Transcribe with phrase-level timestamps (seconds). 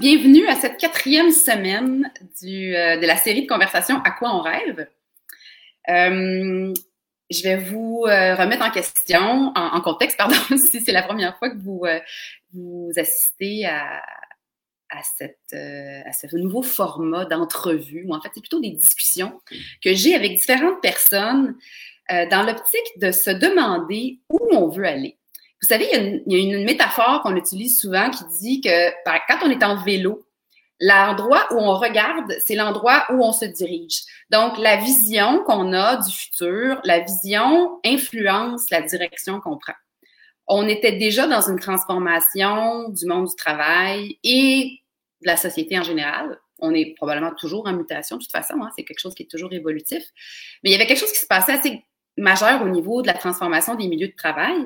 [0.00, 2.10] bienvenue à cette quatrième semaine
[2.42, 4.88] euh, de la série de conversations À quoi on rêve?
[5.90, 6.72] Euh,
[7.30, 11.50] je vais vous euh, remettre en question, en, contexte, pardon, si c'est la première fois
[11.50, 11.84] que vous,
[12.54, 14.02] vous assistez à,
[14.88, 19.38] à, cette, à ce nouveau format d'entrevue, ou en fait, c'est plutôt des discussions
[19.84, 21.56] que j'ai avec différentes personnes
[22.08, 25.19] dans l'optique de se demander où on veut aller.
[25.62, 29.50] Vous savez, il y a une, métaphore qu'on utilise souvent qui dit que quand on
[29.50, 30.26] est en vélo,
[30.80, 34.00] l'endroit où on regarde, c'est l'endroit où on se dirige.
[34.30, 39.74] Donc, la vision qu'on a du futur, la vision influence la direction qu'on prend.
[40.46, 44.80] On était déjà dans une transformation du monde du travail et
[45.22, 46.40] de la société en général.
[46.58, 49.30] On est probablement toujours en mutation de toute façon, hein, c'est quelque chose qui est
[49.30, 50.02] toujours évolutif.
[50.62, 51.84] Mais il y avait quelque chose qui se passait assez
[52.16, 54.56] majeur au niveau de la transformation des milieux de travail.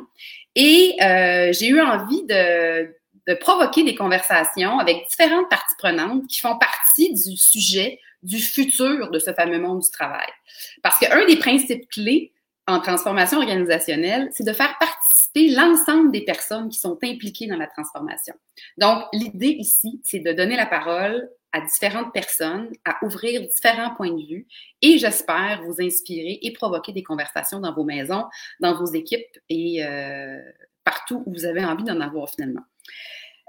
[0.54, 2.94] Et euh, j'ai eu envie de,
[3.26, 9.11] de provoquer des conversations avec différentes parties prenantes qui font partie du sujet du futur
[9.11, 10.28] de ce fameux monde du travail.
[10.83, 12.33] Parce qu'un des principes clés
[12.66, 17.66] en transformation organisationnelle, c'est de faire participer l'ensemble des personnes qui sont impliquées dans la
[17.66, 18.34] transformation.
[18.78, 24.10] Donc, l'idée ici, c'est de donner la parole à différentes personnes, à ouvrir différents points
[24.10, 24.48] de vue
[24.83, 28.24] et j'espère vous inspirer et provoquer des conversations dans vos maisons,
[28.58, 30.42] dans vos équipes et euh,
[30.83, 32.64] partout où vous avez envie d'en avoir finalement.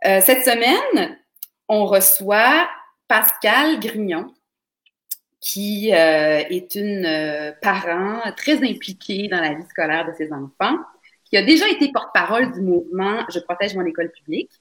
[0.05, 1.17] Euh, cette semaine,
[1.67, 2.69] on reçoit
[3.07, 4.31] Pascal Grignon,
[5.41, 10.77] qui euh, est une parent très impliquée dans la vie scolaire de ses enfants
[11.35, 14.51] qui a déjà été porte-parole du mouvement Je protège mon école publique.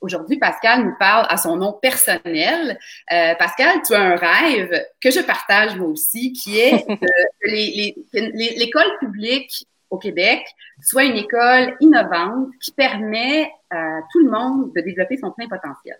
[0.00, 2.76] Aujourd'hui, Pascal nous parle à son nom personnel.
[3.12, 6.84] Euh, Pascal, tu as un rêve que je partage moi aussi, qui est
[7.44, 10.42] que l'école publique au Québec
[10.82, 15.98] soit une école innovante qui permet à tout le monde de développer son plein potentiel.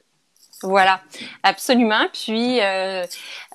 [0.63, 1.01] Voilà,
[1.43, 2.07] absolument.
[2.13, 3.05] Puis, euh,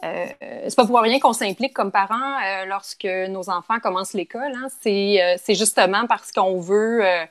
[0.04, 0.26] euh,
[0.68, 4.54] c'est pas pour rien qu'on s'implique comme parents euh, lorsque nos enfants commencent l'école.
[4.56, 4.68] Hein.
[4.82, 7.26] C'est, euh, c'est justement parce qu'on veut, euh,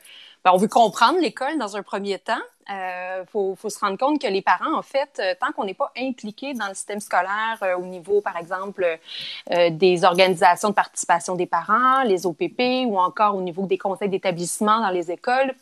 [0.45, 2.41] ben, on veut comprendre l'école dans un premier temps.
[3.33, 6.53] Faut, faut, se rendre compte que les parents, en fait, tant qu'on n'est pas impliqué
[6.53, 8.99] dans le système scolaire au niveau, par exemple,
[9.71, 14.81] des organisations de participation des parents, les OPP, ou encore au niveau des conseils d'établissement
[14.81, 15.55] dans les écoles,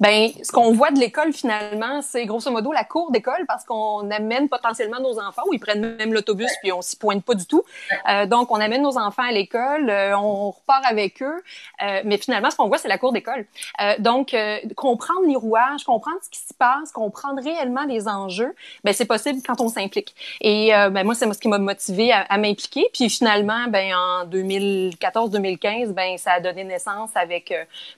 [0.00, 4.10] ben, ce qu'on voit de l'école finalement, c'est grosso modo la cour d'école parce qu'on
[4.10, 7.46] amène potentiellement nos enfants ou ils prennent même l'autobus puis on s'y pointe pas du
[7.46, 7.62] tout.
[8.08, 11.42] Euh, donc on amène nos enfants à l'école, euh, on repart avec eux,
[11.82, 13.46] euh, mais finalement ce qu'on voit c'est la cour d'école.
[13.80, 18.54] Euh, donc euh, comprendre les rouages, comprendre ce qui se passe, comprendre réellement les enjeux,
[18.84, 20.14] ben c'est possible quand on s'implique.
[20.40, 22.88] Et ben moi c'est ce qui m'a motivé à, à m'impliquer.
[22.92, 27.52] Puis finalement ben en 2014-2015 ben ça a donné naissance avec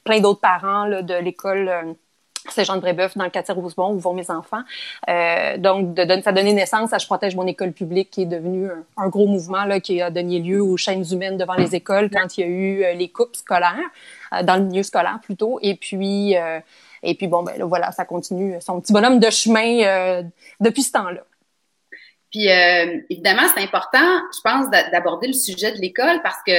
[0.05, 1.93] plein d'autres parents là, de l'école euh,
[2.51, 4.63] c'est Jean de Brébeuf dans le quartier Rosemont où vont mes enfants.
[5.09, 8.69] Euh, donc, ça a donné naissance à Je protège mon école publique qui est devenu
[8.97, 12.37] un, gros mouvement là, qui a donné lieu aux chaînes humaines devant les écoles quand
[12.37, 13.91] il y a eu euh, les coupes scolaires,
[14.43, 15.59] dans le milieu scolaire plutôt.
[15.63, 16.35] Et puis,
[17.03, 20.23] et puis bon, ben voilà, ça continue son petit bonhomme de chemin
[20.61, 21.23] depuis ce temps-là.
[22.33, 22.49] Puis,
[23.11, 26.53] évidemment, c'est important, je pense, d'aborder le sujet de l'école parce que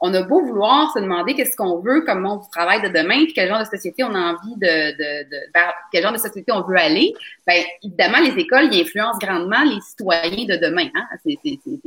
[0.00, 3.24] on a beau vouloir se demander qu'est-ce qu'on veut comme monde du travail de demain,
[3.24, 6.18] puis quel genre de société on a envie de, de, de vers quel genre de
[6.18, 7.12] société on veut aller,
[7.46, 10.88] ben évidemment les écoles y influencent grandement les citoyens de demain.
[10.94, 11.06] Hein?
[11.24, 11.38] C'est,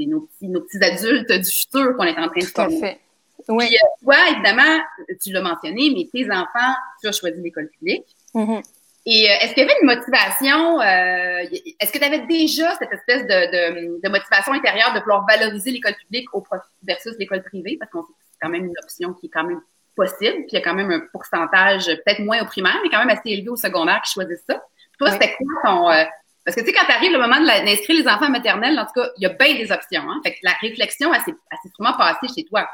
[0.07, 3.00] nos petits nos petits adultes du futur qu'on est en train de former.
[3.47, 3.66] Oui.
[3.67, 4.83] Puis, euh, toi, évidemment,
[5.21, 8.05] tu l'as mentionné, mais tes enfants, tu as choisi l'école publique.
[8.35, 8.61] Mm-hmm.
[9.06, 12.94] Et euh, est-ce qu'il y avait une motivation, euh, est-ce que tu avais déjà cette
[12.94, 16.44] espèce de, de, motivation intérieure de vouloir valoriser l'école publique au
[16.84, 19.62] versus l'école privée, parce que c'est quand même une option qui est quand même
[19.95, 23.00] possible, puis il y a quand même un pourcentage peut-être moins au primaire, mais quand
[23.00, 24.62] même assez élevé au secondaire qui choisissent ça.
[25.00, 25.89] Toi, c'était quoi ton...
[25.89, 26.03] Euh,
[26.45, 29.09] parce que tu sais, quand arrive le moment d'inscrire les enfants maternels, en tout cas,
[29.18, 30.01] il y a bien des options.
[30.09, 30.22] Hein?
[30.23, 32.68] Fait que la réflexion, elle s'est sûrement passée chez toi.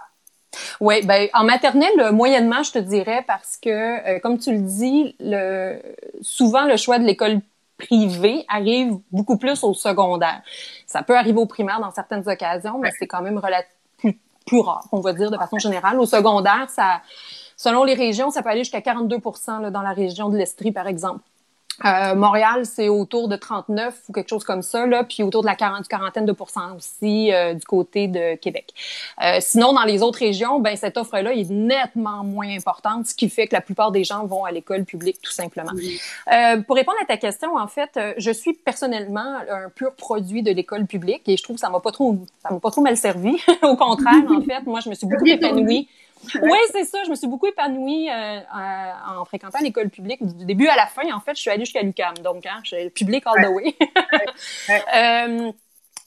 [0.80, 5.16] Oui, ben en maternelle moyennement, je te dirais parce que euh, comme tu le dis,
[5.20, 5.80] le
[6.22, 7.42] souvent le choix de l'école
[7.78, 10.42] privée arrive beaucoup plus au secondaire.
[10.86, 13.40] Ça peut arriver au primaire dans certaines occasions, mais c'est quand même
[13.98, 16.00] plus, plus rare, on va dire de façon générale.
[16.00, 17.02] Au secondaire, ça
[17.56, 19.18] selon les régions, ça peut aller jusqu'à 42
[19.62, 21.22] là, dans la région de l'Estrie par exemple.
[21.86, 25.48] Euh, Montréal, c'est autour de 39 ou quelque chose comme ça, là, puis autour de
[25.48, 28.74] la quarante, quarantaine de pourcents aussi euh, du côté de Québec.
[29.24, 33.30] Euh, sinon, dans les autres régions, ben cette offre-là est nettement moins importante, ce qui
[33.30, 35.72] fait que la plupart des gens vont à l'école publique tout simplement.
[36.32, 40.44] Euh, pour répondre à ta question, en fait, euh, je suis personnellement un pur produit
[40.44, 42.82] de l'école publique et je trouve que ça m'a pas trop, ça m'a pas trop
[42.82, 43.38] mal servi.
[43.62, 45.88] Au contraire, en fait, moi, je me suis beaucoup épanouie
[46.42, 47.04] Oui, c'est ça.
[47.06, 48.40] Je me suis beaucoup épanouie euh,
[49.08, 51.04] en fréquentant l'école publique du début à la fin.
[51.14, 53.76] En fait, je suis allée jusqu'à l'UCAM, donc hein, je suis public all the way.
[54.96, 55.52] euh,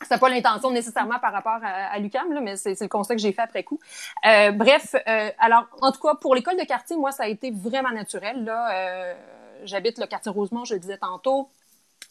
[0.09, 3.33] c'est pas l'intention nécessairement par rapport à, l'UCAM, là, mais c'est, le constat que j'ai
[3.33, 3.79] fait après coup.
[4.27, 7.51] Euh, bref, euh, alors en tout cas pour l'école de quartier, moi ça a été
[7.51, 8.45] vraiment naturel.
[8.45, 9.15] Là, euh,
[9.65, 11.49] j'habite le quartier Rosemont, je le disais tantôt.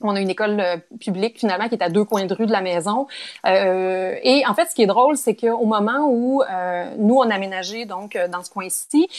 [0.02, 2.52] On a une école euh, publique finalement qui est à deux coins de rue de
[2.52, 3.08] la maison.
[3.46, 7.30] Euh, et en fait, ce qui est drôle, c'est qu'au moment où euh, nous on
[7.30, 9.10] aménagé donc dans ce coin-ci,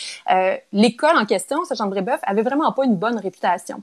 [0.72, 3.82] l'école en question, saint jean brébeuf avait vraiment pas une bonne réputation.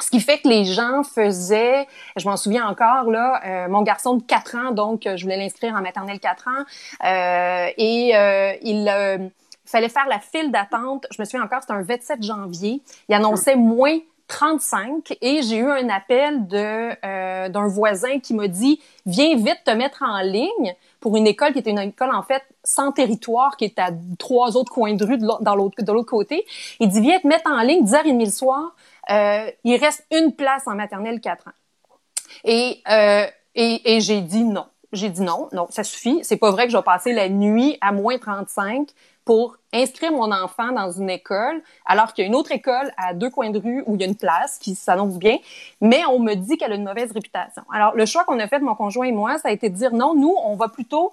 [0.00, 1.86] Ce qui fait que les gens faisaient,
[2.16, 5.82] je m'en souviens encore, là, mon garçon de 4 ans, donc je voulais l'inscrire en
[5.82, 6.64] maternelle 4 ans,
[7.76, 8.12] et
[8.62, 9.30] il
[9.64, 11.06] fallait faire la file d'attente.
[11.10, 12.82] Je me souviens encore, c'était un 27 janvier.
[13.08, 13.98] Il annonçait moins
[14.32, 19.70] 35 et j'ai eu un appel euh, d'un voisin qui m'a dit viens vite te
[19.72, 23.66] mettre en ligne pour une école qui était une école en fait sans territoire qui
[23.66, 26.46] est à trois autres coins de rue de l'autre l'autre côté.
[26.80, 28.74] Il dit viens te mettre en ligne 10h30 le soir.
[29.10, 31.50] Euh, il reste une place en maternelle 4 ans.
[32.44, 34.64] Et euh, et, et j'ai dit non.
[34.92, 36.20] J'ai dit non, non, ça suffit.
[36.22, 38.88] C'est pas vrai que je vais passer la nuit à moins 35
[39.24, 43.14] pour inscrire mon enfant dans une école, alors qu'il y a une autre école à
[43.14, 45.38] deux coins de rue où il y a une place qui s'annonce bien,
[45.80, 47.62] mais on me dit qu'elle a une mauvaise réputation.
[47.72, 49.76] Alors, le choix qu'on a fait de mon conjoint et moi, ça a été de
[49.76, 51.12] dire non, nous, on va plutôt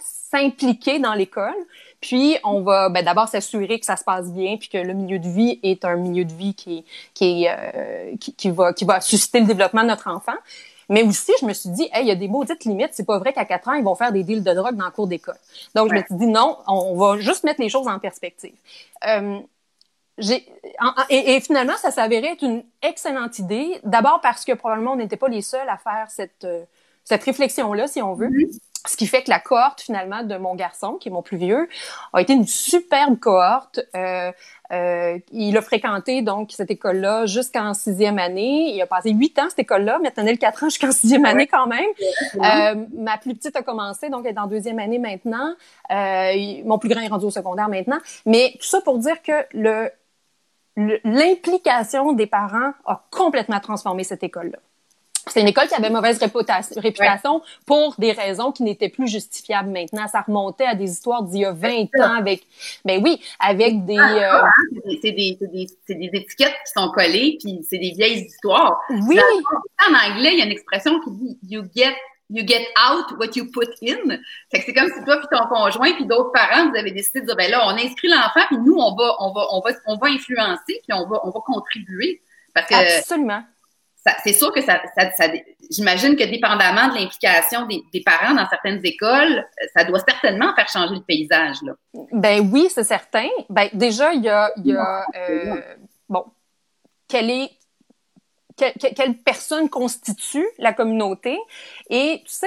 [0.00, 1.54] s'impliquer dans l'école,
[2.00, 5.18] puis on va ben, d'abord s'assurer que ça se passe bien, puis que le milieu
[5.18, 6.84] de vie est un milieu de vie qui,
[7.14, 10.36] qui, euh, qui, qui, va, qui va susciter le développement de notre enfant.
[10.88, 12.90] Mais aussi, je me suis dit, hey, il y a des maudites limites.
[12.92, 14.90] C'est pas vrai qu'à 4 ans, ils vont faire des deals de drogue dans le
[14.90, 15.36] cours d'école.
[15.74, 18.54] Donc, je me suis dit, non, on va juste mettre les choses en perspective.
[19.06, 19.38] Euh,
[20.18, 20.46] j'ai,
[21.10, 23.80] et, finalement, ça s'avérait être une excellente idée.
[23.84, 26.64] D'abord parce que probablement on n'était pas les seuls à faire cette, euh,
[27.04, 28.28] cette réflexion-là, si on veut.
[28.28, 28.60] Mm-hmm.
[28.86, 31.68] Ce qui fait que la cohorte finalement de mon garçon, qui est mon plus vieux,
[32.12, 33.80] a été une superbe cohorte.
[33.94, 34.32] Euh,
[34.72, 38.74] euh, il a fréquenté donc cette école-là jusqu'en sixième année.
[38.74, 41.66] Il a passé huit ans cette école-là, maintenant le quatre ans jusqu'en sixième année quand
[41.66, 41.86] même.
[42.36, 45.54] Euh, ma plus petite a commencé, donc elle est en deuxième année maintenant.
[45.90, 47.98] Euh, mon plus grand est rendu au secondaire maintenant.
[48.24, 49.90] Mais tout ça pour dire que le
[51.04, 54.58] l'implication des parents a complètement transformé cette école-là.
[55.28, 60.06] C'est une école qui avait mauvaise réputation, pour des raisons qui n'étaient plus justifiables maintenant.
[60.06, 62.46] Ça remontait à des histoires d'il y a 20 ans avec,
[62.84, 63.98] ben oui, avec des...
[63.98, 64.42] Euh...
[65.02, 68.80] C'est des, des, des, étiquettes qui sont collées, puis c'est des vieilles histoires.
[68.88, 69.18] Oui!
[69.88, 71.94] En anglais, il y a une expression qui dit «you get
[72.28, 74.18] you get out what you put in.
[74.50, 77.20] Fait que c'est comme si toi puis ton conjoint puis d'autres parents vous avez décidé
[77.20, 79.70] de dire ben là on inscrit l'enfant puis nous on va on va on va
[79.86, 82.20] on va influencer puis on va on va contribuer
[82.52, 83.44] parce que absolument
[84.24, 85.26] c'est sûr que ça, ça,
[85.70, 89.44] j'imagine que dépendamment de l'implication des, parents dans certaines écoles,
[89.74, 91.56] ça doit certainement faire changer le paysage.
[91.62, 91.72] Là.
[92.12, 93.28] Ben oui, c'est certain.
[93.48, 95.60] Ben déjà, il y a, il y a euh,
[96.08, 96.24] bon,
[97.08, 97.50] quelle est
[98.56, 101.38] quelle personne constitue la communauté?
[101.90, 102.46] Et tu sais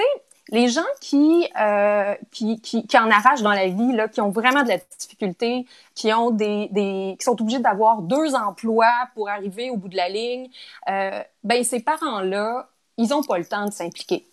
[0.50, 4.30] les gens qui, euh, qui, qui, qui, en arrachent dans la vie, là, qui ont
[4.30, 9.28] vraiment de la difficulté, qui ont des, des qui sont obligés d'avoir deux emplois pour
[9.28, 10.48] arriver au bout de la ligne,
[10.88, 14.26] euh, ben ces parents-là, ils n'ont pas le temps de s'impliquer.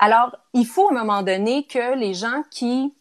[0.00, 2.92] Alors, il faut à un moment donné que les gens qui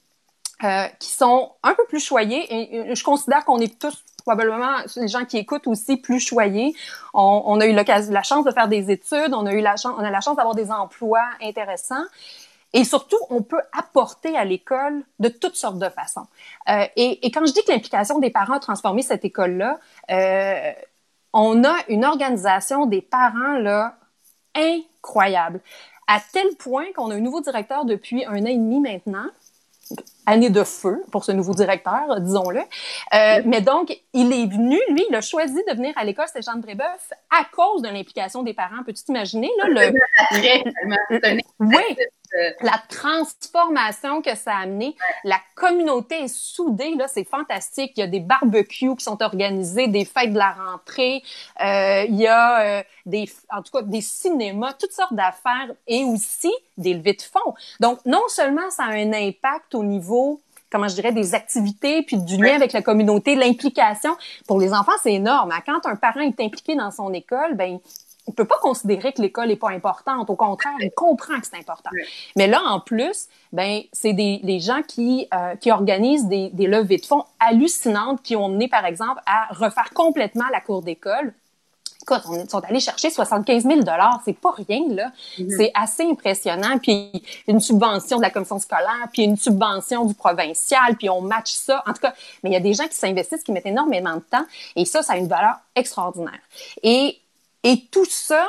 [0.64, 5.08] euh, qui sont un peu plus choyés, et je considère qu'on est tous probablement les
[5.08, 6.76] gens qui écoutent aussi plus choyés.
[7.14, 9.96] On, on a eu la chance de faire des études, on a eu la chance,
[9.98, 12.04] on a la chance d'avoir des emplois intéressants.
[12.74, 16.28] Et surtout, on peut apporter à l'école de toutes sortes de façons.
[16.70, 19.80] Euh, et, et, quand je dis que l'implication des parents a transformé cette école-là,
[20.12, 20.72] euh,
[21.34, 23.98] on a une organisation des parents là
[24.56, 25.62] incroyable,
[26.08, 29.28] à tel point qu'on a un nouveau directeur depuis un an et demi maintenant
[30.26, 32.60] année de feu pour ce nouveau directeur, disons-le.
[32.60, 37.12] Euh, mais donc, il est venu, lui, il a choisi de venir à l'école Saint-Jean-de-Brébeuf
[37.32, 38.84] à cause de l'implication des parents.
[38.86, 39.94] Peux-tu t'imaginer, là, le...
[41.60, 41.98] oui,
[42.62, 44.96] la transformation que ça a amené.
[45.24, 47.94] La communauté est soudée, là, c'est fantastique.
[47.98, 51.24] Il y a des barbecues qui sont organisés, des fêtes de la rentrée,
[51.62, 56.04] euh, il y a euh, des, en tout cas, des cinémas, toutes sortes d'affaires et
[56.04, 57.54] aussi des levées de fonds.
[57.80, 62.18] Donc, non seulement ça a un impact au niveau comment je dirais, des activités, puis
[62.18, 64.16] du lien avec la communauté, l'implication.
[64.48, 65.52] Pour les enfants, c'est énorme.
[65.66, 67.80] Quand un parent est impliqué dans son école, ben
[68.30, 70.30] il peut pas considérer que l'école est pas importante.
[70.30, 71.90] Au contraire, il comprend que c'est important.
[72.36, 76.68] Mais là, en plus, ben, c'est des les gens qui euh, qui organisent des, des
[76.68, 81.34] levées de fonds hallucinantes qui ont mené, par exemple, à refaire complètement la cour d'école
[82.02, 83.82] écoute, on sont allés chercher 75 000
[84.26, 85.12] c'est pas rien, là.
[85.38, 85.58] Mm-hmm.
[85.58, 86.78] C'est assez impressionnant.
[86.82, 87.12] Puis
[87.48, 91.84] une subvention de la commission scolaire, puis une subvention du provincial, puis on match ça.
[91.88, 94.22] En tout cas, mais il y a des gens qui s'investissent, qui mettent énormément de
[94.22, 94.46] temps,
[94.76, 96.40] et ça, ça a une valeur extraordinaire.
[96.84, 97.20] Et,
[97.64, 98.48] et tout ça,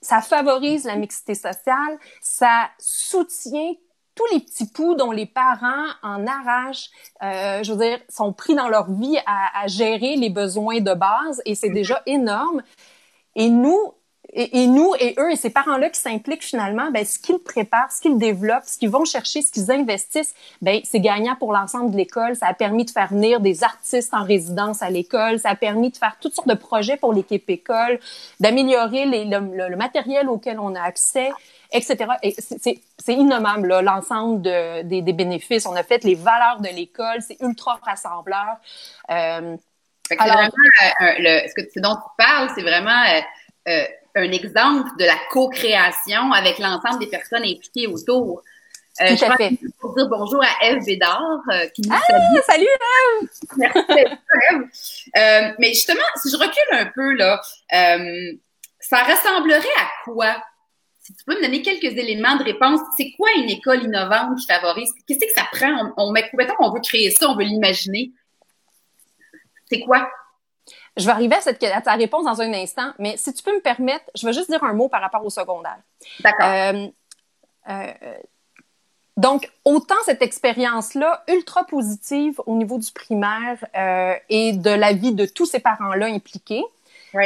[0.00, 3.74] ça favorise la mixité sociale, ça soutient
[4.14, 6.90] tous les petits poux dont les parents en arrachent,
[7.22, 10.94] euh, je veux dire, sont pris dans leur vie à, à gérer les besoins de
[10.94, 12.62] base et c'est déjà énorme.
[13.34, 13.92] Et nous,
[14.38, 17.90] et, et, nous et eux et ces parents-là qui s'impliquent finalement, ben, ce qu'ils préparent,
[17.90, 21.90] ce qu'ils développent, ce qu'ils vont chercher, ce qu'ils investissent, ben, c'est gagnant pour l'ensemble
[21.90, 22.36] de l'école.
[22.36, 25.38] Ça a permis de faire venir des artistes en résidence à l'école.
[25.38, 27.98] Ça a permis de faire toutes sortes de projets pour l'équipe école,
[28.38, 31.30] d'améliorer le, le, matériel auquel on a accès
[31.72, 31.96] etc.
[32.22, 35.66] Et c'est innommable, l'ensemble de, des, des, bénéfices.
[35.66, 38.56] On a fait les valeurs de l'école, c'est ultra rassembleur.
[39.10, 39.56] Euh,
[40.18, 40.50] alors, vraiment,
[41.00, 43.20] euh, le, ce, que, ce dont tu parles, c'est vraiment euh,
[43.68, 43.84] euh,
[44.16, 48.42] un exemple de la co-création avec l'ensemble des personnes impliquées autour.
[49.02, 49.50] Euh, Tout à fait.
[49.78, 52.00] Pour dire bonjour à Eve Bédard euh, qui nous ah,
[52.46, 53.28] Salut Eve!
[53.58, 54.62] Merci Eve.
[55.16, 57.40] Euh, mais justement, si je recule un peu là,
[58.80, 60.42] ça ressemblerait à quoi?
[61.02, 64.46] Si tu peux me donner quelques éléments de réponse, c'est quoi une école innovante qui
[64.46, 64.92] favorise?
[65.06, 65.92] Qu'est-ce que ça prend?
[65.96, 68.12] On, on met on veut créer ça, on veut l'imaginer.
[69.70, 70.08] C'est quoi?
[70.96, 73.54] Je vais arriver à, cette, à ta réponse dans un instant, mais si tu peux
[73.54, 75.78] me permettre, je vais juste dire un mot par rapport au secondaire.
[76.20, 76.46] D'accord.
[76.46, 76.88] Euh,
[77.68, 77.92] euh,
[79.16, 85.12] donc, autant cette expérience-là, ultra positive au niveau du primaire euh, et de la vie
[85.12, 86.64] de tous ces parents-là impliqués,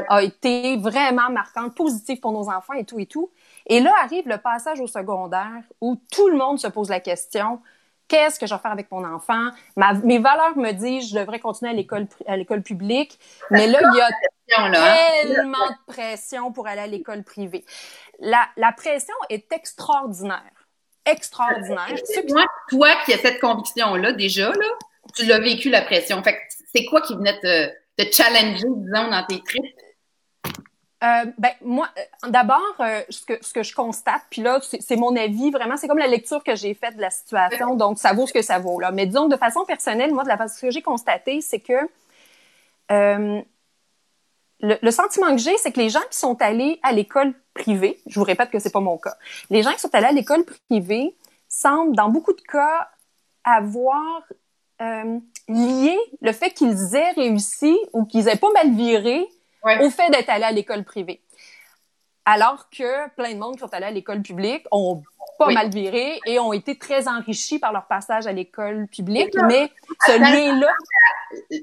[0.09, 3.31] a été vraiment marquante, positive pour nos enfants et tout et tout.
[3.67, 7.61] Et là arrive le passage au secondaire où tout le monde se pose la question
[8.11, 9.50] qu'est-ce que je vais faire avec mon enfant?
[10.05, 13.19] mes valeurs me disent je devrais continuer à l'école à l'école publique,
[13.50, 14.11] mais là il y a
[15.25, 17.64] tellement de pression pour aller à l'école privée.
[18.19, 20.67] La, la pression est extraordinaire,
[21.07, 21.95] extraordinaire.
[22.29, 24.67] Moi, toi qui as cette conviction là déjà là,
[25.14, 26.23] tu l'as vécu la pression.
[26.23, 26.38] Fait
[26.75, 29.64] c'est quoi qui venait te, te challenger disons dans tes tripes?
[31.02, 34.97] Euh, ben moi, euh, d'abord, euh, ce, que, ce que je constate, puis là, c'est
[34.97, 38.12] mon avis, vraiment, c'est comme la lecture que j'ai faite de la situation, donc ça
[38.12, 38.78] vaut ce que ça vaut.
[38.78, 38.90] Là.
[38.90, 41.73] Mais disons, de façon personnelle, moi, de la façon que j'ai constaté, c'est que
[42.92, 43.40] euh,
[44.61, 47.99] le, le, sentiment que j'ai, c'est que les gens qui sont allés à l'école privée,
[48.07, 49.14] je vous répète que c'est pas mon cas,
[49.49, 51.16] les gens qui sont allés à l'école privée
[51.49, 52.90] semblent, dans beaucoup de cas,
[53.42, 54.23] avoir
[54.83, 59.26] euh, lié le fait qu'ils aient réussi ou qu'ils aient pas mal viré
[59.64, 61.21] au fait d'être allé à l'école privée.
[62.25, 65.02] Alors que plein de monde qui sont allés à l'école publique ont
[65.38, 69.71] pas mal viré et ont été très enrichis par leur passage à l'école publique, mais
[70.07, 70.69] ce lien-là...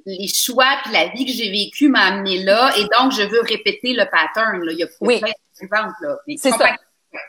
[0.06, 3.42] Les choix puis la vie que j'ai vécue m'a amené là et donc je veux
[3.42, 4.64] répéter le pattern.
[4.64, 4.72] Là.
[4.72, 5.22] Il y a oui.
[6.38, 6.76] C'est ça.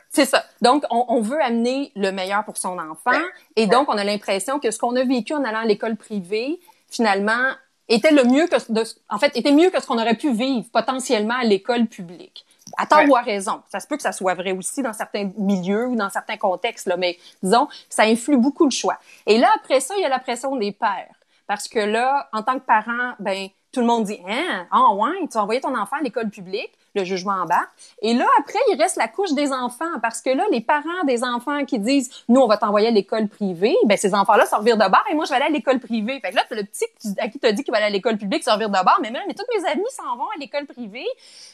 [0.09, 0.45] C'est ça.
[0.61, 3.19] Donc, on, on, veut amener le meilleur pour son enfant
[3.55, 6.59] et donc on a l'impression que ce qu'on a vécu en allant à l'école privée,
[6.89, 7.53] finalement,
[7.89, 10.67] était le mieux que de, en fait était mieux que ce qu'on aurait pu vivre
[10.71, 12.45] potentiellement à l'école publique.
[12.77, 13.61] À tort ou à raison.
[13.69, 16.85] Ça se peut que ça soit vrai aussi dans certains milieux ou dans certains contextes,
[16.85, 18.99] là, mais disons, ça influe beaucoup le choix.
[19.25, 21.15] Et là, après ça, il y a la pression des pères.
[21.47, 25.17] Parce que là, en tant que parent, ben, tout le monde dit, hein, ah ouais,
[25.21, 26.71] tu vas envoyer ton enfant à l'école publique?
[26.95, 27.67] Le jugement en bas.
[28.01, 31.23] Et là, après, il reste la couche des enfants, parce que là, les parents des
[31.23, 34.73] enfants qui disent, nous, on va t'envoyer à l'école privée, ben ces enfants-là sortent de
[34.73, 36.19] bord et moi, je vais aller à l'école privée.
[36.19, 36.85] Fait que là, le petit
[37.19, 39.23] à qui t'as dit qu'il va aller à l'école publique servir de bord, mais même,
[39.27, 41.07] mais tous mes amis s'en vont à l'école privée.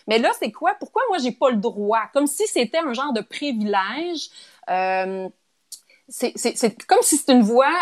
[0.08, 0.74] Mais là, c'est quoi?
[0.80, 2.04] Pourquoi moi, j'ai pas le droit?
[2.13, 4.30] Comme si c'était un genre de privilège.
[4.70, 5.27] Euh,
[6.08, 7.74] c'est comme si c'était une voie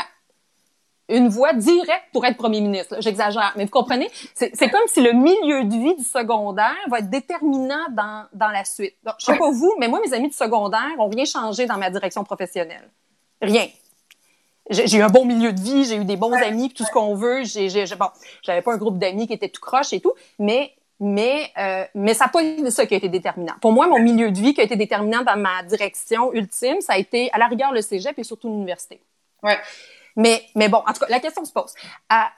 [1.09, 2.95] une voie directe pour être premier ministre.
[2.99, 4.09] J'exagère, mais vous comprenez?
[4.33, 8.63] C'est comme si le milieu de vie du secondaire va être déterminant dans, dans la
[8.63, 8.95] suite.
[9.03, 11.77] Donc, je sais pas vous, mais moi, mes amis du secondaire ont rien changé dans
[11.77, 12.89] ma direction professionnelle.
[13.41, 13.67] Rien.
[14.69, 17.15] J'ai eu un bon milieu de vie, j'ai eu des bons amis, tout ce qu'on
[17.15, 17.43] veut.
[17.43, 17.67] J'ai,
[17.99, 18.07] bon,
[18.41, 22.13] j'avais pas un groupe d'amis qui était tout croche et tout, mais mais euh, mais
[22.13, 23.55] ça n'a pas été ça qui a été déterminant.
[23.59, 26.93] Pour moi, mon milieu de vie qui a été déterminant dans ma direction ultime, ça
[26.93, 29.01] a été à la rigueur le cégep et surtout l'université.
[29.41, 29.57] Ouais.
[30.15, 31.73] Mais, mais bon, en tout cas, la question se pose.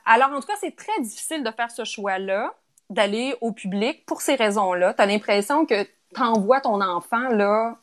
[0.05, 2.53] alors, en tout cas, c'est très difficile de faire ce choix-là,
[2.89, 4.94] d'aller au public pour ces raisons-là.
[4.94, 7.77] Tu as l'impression que tu envoies ton enfant là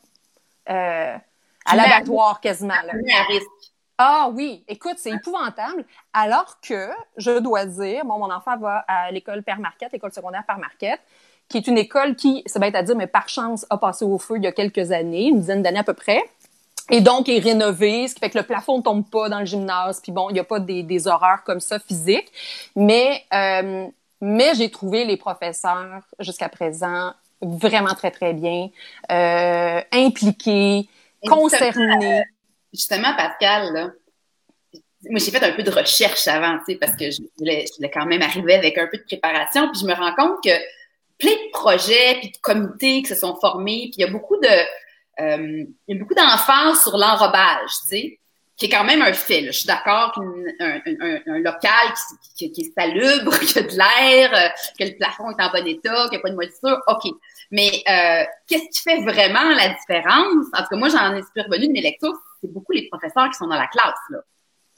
[0.69, 1.17] euh,
[1.65, 2.73] à l'abattoir quasiment.
[2.85, 2.93] Là.
[3.97, 5.85] Ah oui, écoute, c'est épouvantable.
[6.13, 10.43] Alors que, je dois dire, bon, mon enfant va à l'école Père Marquette, école secondaire
[10.47, 11.01] Père Marquette,
[11.47, 14.17] qui est une école qui, c'est bête à dire, mais par chance, a passé au
[14.17, 16.23] feu il y a quelques années, une dizaine d'années à peu près
[16.89, 19.45] et donc est rénové, ce qui fait que le plafond ne tombe pas dans le
[19.45, 22.31] gymnase, puis bon, il n'y a pas des, des horreurs comme ça physiques,
[22.75, 23.87] mais euh,
[24.21, 27.11] mais j'ai trouvé les professeurs jusqu'à présent
[27.41, 28.69] vraiment très, très bien,
[29.11, 30.87] euh, impliqués,
[31.27, 32.23] concernés.
[32.73, 33.89] Justement, Pascal, là,
[35.09, 37.75] moi, j'ai fait un peu de recherche avant, tu sais, parce que je voulais, je
[37.75, 40.51] voulais, quand même arriver avec un peu de préparation, puis je me rends compte que
[41.19, 44.37] plein de projets, puis de comités qui se sont formés, puis il y a beaucoup
[44.37, 44.63] de, euh,
[45.19, 48.19] il y a beaucoup d'enfants sur l'enrobage, tu sais,
[48.55, 49.45] qui est quand même un fait.
[49.45, 50.21] Je suis d'accord qu'un
[50.59, 51.93] un, un, local
[52.35, 55.67] qui, qui, est salubre, qui a de l'air, euh, que le plafond est en bon
[55.67, 57.11] état, qu'il n'y a pas de moisissure, OK.
[57.51, 60.45] Mais euh, qu'est-ce qui fait vraiment la différence?
[60.53, 63.29] En tout cas, moi, j'en ai super revenu de mes lectures, c'est beaucoup les professeurs
[63.29, 64.19] qui sont dans la classe, là.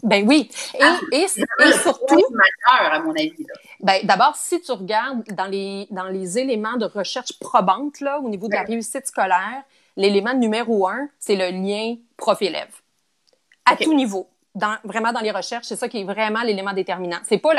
[0.04, 0.50] Ben oui.
[0.75, 2.22] Et, ah, et, et surtout.
[2.30, 3.34] majeur, à mon avis.
[3.80, 8.30] Ben, d'abord, si tu regardes dans les, dans les éléments de recherche probantes, là, au
[8.30, 9.63] niveau de la réussite scolaire,
[9.96, 12.74] l'élément numéro un, c'est le lien prof-élève.
[13.66, 14.28] À tout niveau.
[14.54, 17.18] Dans, vraiment dans les recherches, c'est ça qui est vraiment l'élément déterminant.
[17.25, 17.52] C'est pas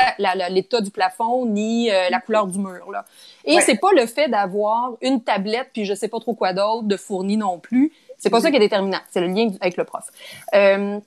[0.49, 3.05] l'état du plafond ni euh, la couleur du mur là.
[3.45, 6.87] Et c'est pas le fait d'avoir une tablette puis je sais pas trop quoi d'autre
[6.87, 7.93] de fourni non plus.
[8.17, 8.99] C'est pas ça qui est déterminant.
[9.11, 10.09] C'est le lien avec le prof.
[10.55, 10.99] Euh,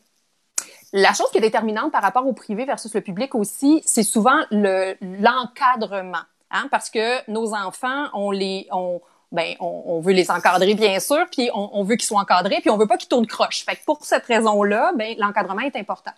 [0.92, 4.40] la chose qui est déterminante par rapport au privé versus le public aussi, c'est souvent
[4.50, 9.00] le l'encadrement, hein, parce que nos enfants, on les, on,
[9.32, 12.76] ben, on, veut les encadrer bien sûr, puis on, veut qu'ils soient encadrés, puis on
[12.76, 13.64] veut pas qu'ils tournent croche.
[13.64, 16.10] Fait que pour cette raison-là, ben, l'encadrement est important.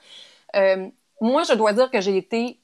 [0.57, 0.88] Euh,
[1.21, 2.59] moi, je dois dire que j'ai été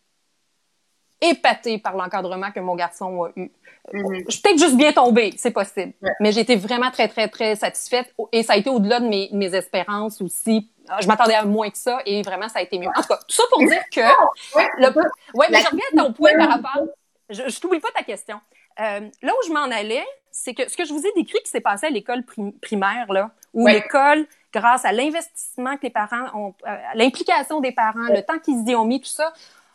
[1.20, 3.50] épatée par l'encadrement que mon garçon a eu.
[3.92, 4.24] Mm-hmm.
[4.26, 5.92] Je suis peut-être juste bien tombée, c'est possible.
[6.20, 8.14] Mais j'ai été vraiment très, très, très satisfaite.
[8.32, 10.70] Et ça a été au-delà de mes, mes espérances aussi.
[11.00, 12.88] Je m'attendais à moins que ça et vraiment, ça a été mieux.
[12.88, 14.00] En tout cas, tout ça pour dire que...
[14.78, 14.88] Le...
[15.34, 16.86] Ouais, mais je reviens à ton point par rapport...
[17.28, 18.40] Je, je t'oublie pas ta question.
[18.80, 21.50] Euh, là où je m'en allais, c'est que ce que je vous ai décrit qui
[21.50, 22.24] s'est passé à l'école
[22.62, 28.06] primaire, là, où l'école, grâce à l'investissement que les parents ont, euh, l'implication des parents,
[28.08, 29.32] le temps qu'ils y ont mis, tout ça,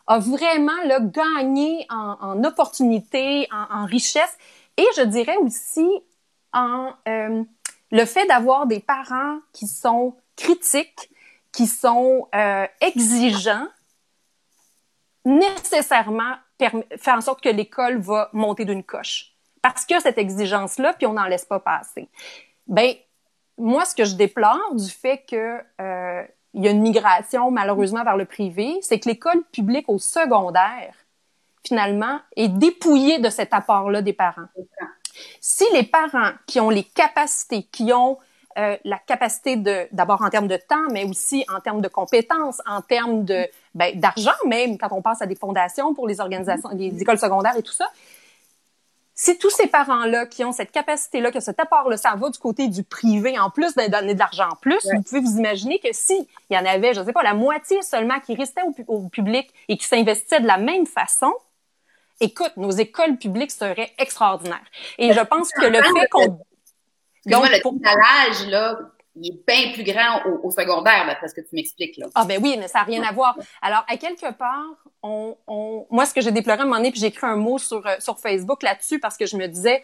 [0.08, 4.38] a vraiment là, gagné en, en opportunité, en, en, richesse.
[4.78, 5.88] Et je dirais aussi
[6.54, 7.44] en euh,
[7.92, 11.10] le fait d'avoir des parents qui sont critiques,
[11.52, 13.68] qui sont euh, exigeants,
[15.26, 16.36] nécessairement
[16.70, 21.14] fait en sorte que l'école va monter d'une coche parce que cette exigence-là, puis on
[21.14, 22.10] n'en laisse pas passer.
[22.68, 22.94] Ben,
[23.58, 28.04] moi, ce que je déplore du fait que euh, il y a une migration malheureusement
[28.04, 30.94] vers le privé, c'est que l'école publique au secondaire,
[31.66, 34.48] finalement, est dépouillée de cet apport-là des parents.
[35.40, 38.18] Si les parents qui ont les capacités, qui ont
[38.58, 42.62] euh, la capacité de, d'abord en termes de temps, mais aussi en termes de compétences,
[42.68, 46.70] en termes de ben, d'argent même, quand on passe à des fondations pour les organisations,
[46.74, 47.88] les écoles secondaires et tout ça,
[49.16, 52.68] si tous ces parents-là qui ont cette capacité-là, que cet apport-là, ça va du côté
[52.68, 55.90] du privé, en plus de donner de l'argent en plus, vous pouvez vous imaginer que
[55.92, 59.54] s'il y en avait, je ne sais pas, la moitié seulement qui restait au, public
[59.68, 61.32] et qui s'investissait de la même façon,
[62.20, 64.66] écoute, nos écoles publiques seraient extraordinaires.
[64.98, 66.40] Et je pense que le fait qu'on...
[67.26, 68.78] Donc, le décalage, là,
[69.16, 71.98] il est bien plus grand au, secondaire, là, parce que tu m'expliques.
[71.98, 72.08] Là.
[72.16, 73.38] Ah ben oui, mais ça n'a rien à voir.
[73.62, 75.86] Alors, à quelque part, on, on...
[75.92, 77.86] moi, ce que j'ai déploré à un moment donné, puis j'ai écrit un mot sur,
[77.86, 79.84] euh, sur Facebook là-dessus, parce que je me disais,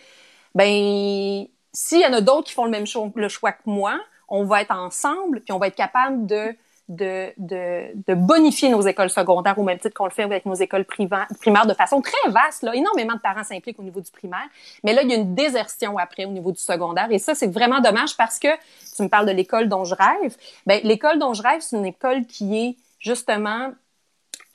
[0.55, 4.45] ben, s'il y en a d'autres qui font le même le choix que moi, on
[4.45, 6.55] va être ensemble, puis on va être capable de
[6.89, 10.55] de, de, de, bonifier nos écoles secondaires au même titre qu'on le fait avec nos
[10.55, 11.27] écoles primaires
[11.67, 12.63] de façon très vaste.
[12.63, 12.75] Là.
[12.75, 14.47] Énormément de parents s'impliquent au niveau du primaire,
[14.83, 17.07] mais là, il y a une désertion après au niveau du secondaire.
[17.11, 18.47] Et ça, c'est vraiment dommage parce que
[18.95, 20.35] tu me parles de l'école dont je rêve.
[20.65, 23.71] Ben, l'école dont je rêve, c'est une école qui est justement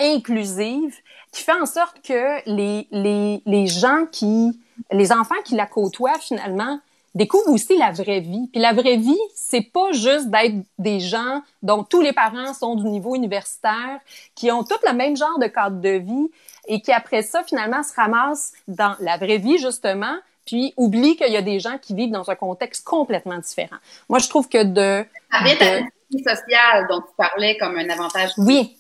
[0.01, 0.95] inclusive,
[1.31, 6.19] qui fait en sorte que les, les, les gens qui, les enfants qui la côtoient
[6.19, 6.81] finalement,
[7.15, 8.49] découvre aussi la vraie vie.
[8.53, 12.75] Puis la vraie vie, c'est pas juste d'être des gens dont tous les parents sont
[12.75, 14.01] du niveau universitaire,
[14.35, 16.31] qui ont tous le même genre de cadre de vie
[16.67, 21.33] et qui après ça finalement se ramassent dans la vraie vie justement, puis oublient qu'il
[21.33, 23.77] y a des gens qui vivent dans un contexte complètement différent.
[24.09, 28.31] Moi, je trouve que de la sociale dont tu parlais comme un avantage.
[28.39, 28.77] Oui.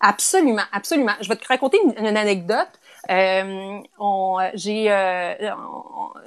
[0.00, 1.14] Absolument, absolument.
[1.20, 2.68] Je vais te raconter une anecdote.
[3.10, 3.80] Euh,
[4.54, 5.34] j'ai euh,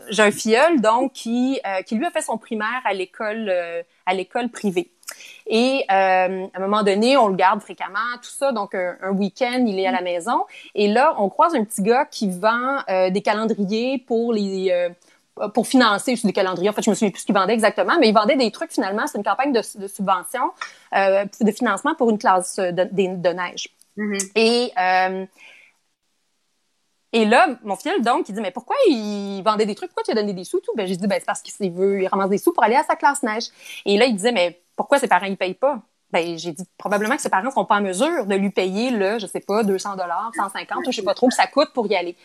[0.09, 3.83] j'ai un filleul donc qui euh, qui lui a fait son primaire à l'école euh,
[4.05, 4.89] à l'école privée.
[5.45, 8.53] Et à un moment donné, on le garde fréquemment, tout ça.
[8.53, 10.45] Donc un, week-end, il est à la maison.
[10.73, 14.89] Et là, on croise un petit gars qui vend des calendriers pour les
[15.53, 16.69] pour financer des calendriers.
[16.69, 18.71] En fait, je me souviens plus ce qu'il vendait exactement, mais il vendait des trucs
[18.71, 19.05] finalement.
[19.05, 20.51] C'est une campagne de, de subvention,
[20.93, 23.67] de financement pour une classe de, de, neige.
[23.97, 24.31] Mm-hmm.
[24.35, 24.71] Et
[27.13, 29.89] et là, mon fils, donc, il dit, mais pourquoi il vendait des trucs?
[29.89, 30.59] Pourquoi tu as donné des sous?
[30.59, 30.71] Tout?
[30.75, 32.83] Ben, j'ai dit, ben, c'est parce qu'il veut, il ramasse des sous pour aller à
[32.83, 33.45] sa classe neige.
[33.85, 35.81] Et là, il disait, mais pourquoi ses parents, ils payent pas?
[36.11, 39.17] ben, j'ai dit probablement que ses parents sont pas en mesure de lui payer le,
[39.19, 41.87] je sais pas, 200 dollars, 150, ou je sais pas trop que ça coûte pour
[41.87, 42.15] y aller.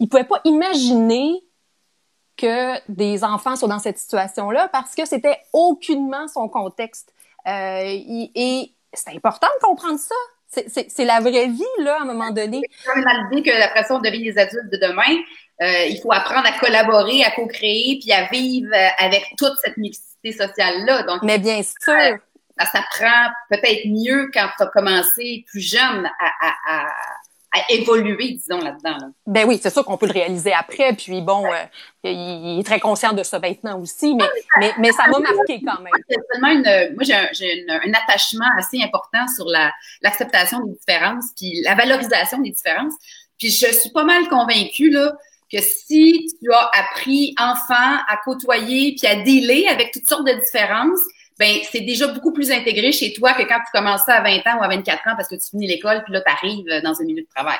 [0.00, 1.42] Il pouvait pas imaginer
[2.36, 7.12] que des enfants soient dans cette situation-là parce que c'était aucunement son contexte.
[7.46, 10.14] Euh, et c'est important de comprendre ça.
[10.52, 12.60] C'est la vraie vie, là, à un moment donné.
[12.70, 15.22] C'est comme dans l'idée que la façon de vivre les adultes de demain,
[15.62, 19.76] euh, il faut apprendre à collaborer, à co-créer, puis à vivre euh, avec toute cette
[19.76, 21.04] mixité sociale-là.
[21.04, 22.18] Donc, Mais bien sûr.
[22.58, 26.88] Ça, s'apprend peut-être mieux quand tu as commencé plus jeune à, à à
[27.68, 28.96] évoluer, disons, là-dedans.
[29.26, 30.92] Ben oui, c'est sûr qu'on peut le réaliser après.
[30.94, 31.64] Puis bon, euh,
[32.04, 34.24] il, est très conscient de ça maintenant aussi, mais,
[34.58, 36.64] mais, mais, ça m'a marqué quand même.
[36.64, 39.46] une, moi, j'ai un, un, attachement assez important sur
[40.02, 42.94] l'acceptation des différences, puis la valorisation des différences.
[43.38, 45.12] Puis je suis pas mal convaincue là
[45.52, 50.40] que si tu as appris enfant à côtoyer puis à dealer avec toutes sortes de
[50.40, 51.00] différences,
[51.42, 54.60] ben c'est déjà beaucoup plus intégré chez toi que quand tu commences à 20 ans
[54.60, 57.00] ou à 24 ans parce que tu finis l'école puis là tu arrives euh, dans
[57.00, 57.58] un milieu de travail.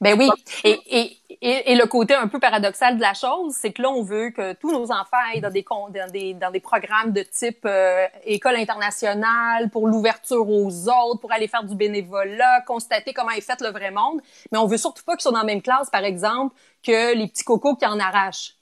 [0.00, 0.30] Ben oui,
[0.62, 4.04] et, et, et, le côté un peu paradoxal de la chose, c'est que là, on
[4.04, 7.64] veut que tous nos enfants aillent dans des, dans des, dans des programmes de type
[7.64, 13.40] euh, école internationale, pour l'ouverture aux autres, pour aller faire du bénévolat, constater comment est
[13.40, 14.20] fait le vrai monde.
[14.52, 17.26] Mais on veut surtout pas qu'ils soient dans la même classe, par exemple, que les
[17.26, 18.52] petits cocos qui en arrachent.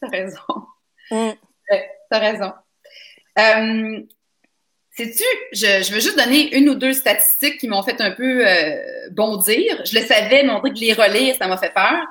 [0.00, 0.38] T'as raison.
[1.10, 1.32] Mm.
[2.10, 2.52] T'as raison.
[3.38, 4.00] Euh,
[4.96, 8.46] Sais-tu, je, je, veux juste donner une ou deux statistiques qui m'ont fait un peu
[8.46, 9.84] euh, bondir.
[9.84, 12.06] Je le savais, mais on dirait que les relire, ça m'a fait peur.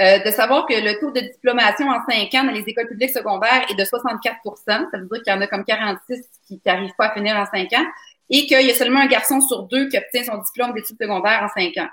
[0.00, 3.12] Euh, de savoir que le taux de diplomation en 5 ans dans les écoles publiques
[3.12, 4.34] secondaires est de 64%
[4.66, 7.46] Ça veut dire qu'il y en a comme 46 qui n'arrivent pas à finir en
[7.46, 7.86] 5 ans
[8.28, 11.40] et qu'il y a seulement un garçon sur deux qui obtient son diplôme d'études secondaires
[11.44, 11.88] en 5 ans.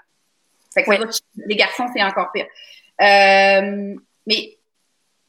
[0.73, 0.91] Fait que
[1.45, 2.47] les garçons, c'est encore pire.
[2.99, 3.93] Euh,
[4.25, 4.57] mais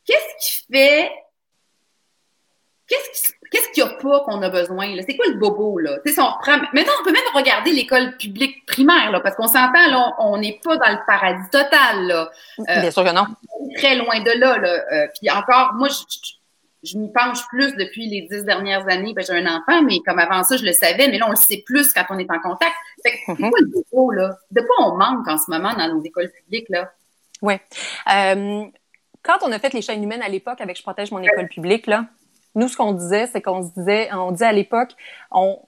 [0.07, 1.13] qu'est-ce qui fait...
[2.87, 4.95] Qu'est-ce qui Qu'est-ce qu'il n'y a pas qu'on a besoin?
[5.07, 5.79] C'est quoi le bobo?
[5.79, 5.99] Là?
[6.05, 6.59] si on reprend...
[6.73, 10.61] Maintenant, on peut même regarder l'école publique primaire, là, parce qu'on s'entend, là, on n'est
[10.63, 12.07] pas dans le paradis total.
[12.07, 12.31] Là.
[12.59, 13.27] Euh, Bien sûr que non.
[13.77, 14.59] Très loin de là.
[14.59, 14.69] là.
[14.93, 19.15] Euh, puis encore, moi, je, je, m'y penche plus depuis les dix dernières années.
[19.15, 21.37] Ben, j'ai un enfant, mais comme avant ça, je le savais, mais là, on le
[21.37, 22.75] sait plus quand on est en contact.
[23.03, 23.51] Fait que, c'est mm-hmm.
[23.51, 24.37] quoi le bobo, là?
[24.51, 26.93] De quoi on manque en ce moment dans nos écoles publiques, là?
[27.41, 27.55] Oui.
[28.13, 28.65] Euh,
[29.23, 31.87] quand on a fait les chaînes humaines à l'époque avec Je protège mon école publique,
[31.87, 32.07] là,
[32.55, 34.95] nous, ce qu'on disait, c'est qu'on se disait, on disait à l'époque,
[35.31, 35.59] on,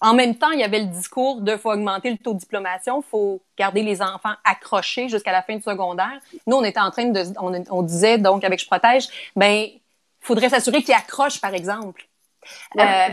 [0.00, 3.02] en même temps, il y avait le discours de faut augmenter le taux de diplomation,
[3.02, 6.20] faut garder les enfants accrochés jusqu'à la fin du secondaire.
[6.46, 7.22] Nous, on était en train de,
[7.70, 9.66] on, disait donc avec Je protège, ben,
[10.20, 12.06] faudrait s'assurer qu'ils accrochent, par exemple.
[12.78, 13.08] Euh,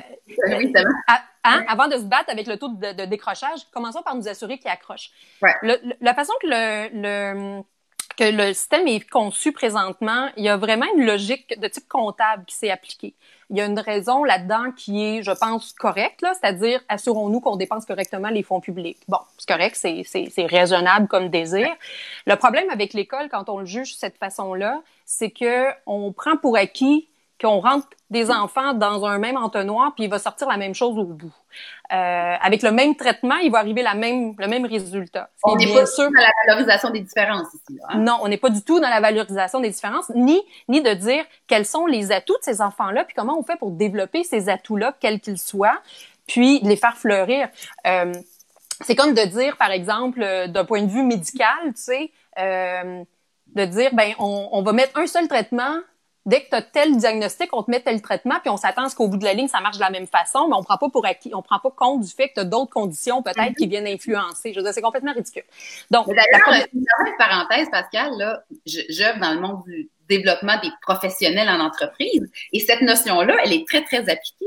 [1.44, 4.70] hein, avant de se battre avec le taux de, décrochage, commençons par nous assurer qu'ils
[4.70, 5.12] accrochent.
[5.62, 7.64] la façon que le, le
[8.18, 12.46] que le système est conçu présentement, il y a vraiment une logique de type comptable
[12.46, 13.16] qui s'est appliquée.
[13.50, 17.86] Il y a une raison là-dedans qui est, je pense, correcte, c'est-à-dire assurons-nous qu'on dépense
[17.86, 19.00] correctement les fonds publics.
[19.08, 21.68] Bon, c'est correct, c'est raisonnable comme désir.
[22.26, 26.38] Le problème avec l'école, quand on le juge de cette façon-là, c'est que on prend
[26.38, 27.10] pour acquis
[27.44, 30.98] qu'on rentre des enfants dans un même entonnoir, puis il va sortir la même chose
[30.98, 31.34] au bout.
[31.92, 35.30] Euh, avec le même traitement, il va arriver la même, le même résultat.
[35.44, 37.80] On n'est pas sûr dans la valorisation des différences ici.
[37.90, 38.00] Hein?
[38.00, 41.26] Non, on n'est pas du tout dans la valorisation des différences, ni, ni de dire
[41.48, 44.96] quels sont les atouts de ces enfants-là, puis comment on fait pour développer ces atouts-là,
[45.00, 45.82] quels qu'ils soient,
[46.28, 47.50] puis les faire fleurir.
[47.86, 48.14] Euh,
[48.82, 53.04] c'est comme de dire, par exemple, euh, d'un point de vue médical, tu sais, euh,
[53.48, 55.76] de dire, ben, on, on va mettre un seul traitement
[56.26, 58.90] dès que tu as tel diagnostic, on te met tel traitement, puis on s'attend à
[58.90, 60.78] ce qu'au bout de la ligne, ça marche de la même façon, mais on prend
[60.78, 63.56] pas pour acquis, on prend pas compte du fait que tu as d'autres conditions peut-être
[63.58, 64.54] qui viennent influencer.
[64.54, 65.44] Je veux dire, c'est complètement ridicule.
[65.92, 66.86] Donc, d'ailleurs, une
[67.18, 72.82] parenthèse, Pascal, là, j'œuvre dans le monde du développement des professionnels en entreprise, et cette
[72.82, 74.46] notion-là, elle est très, très appliquée.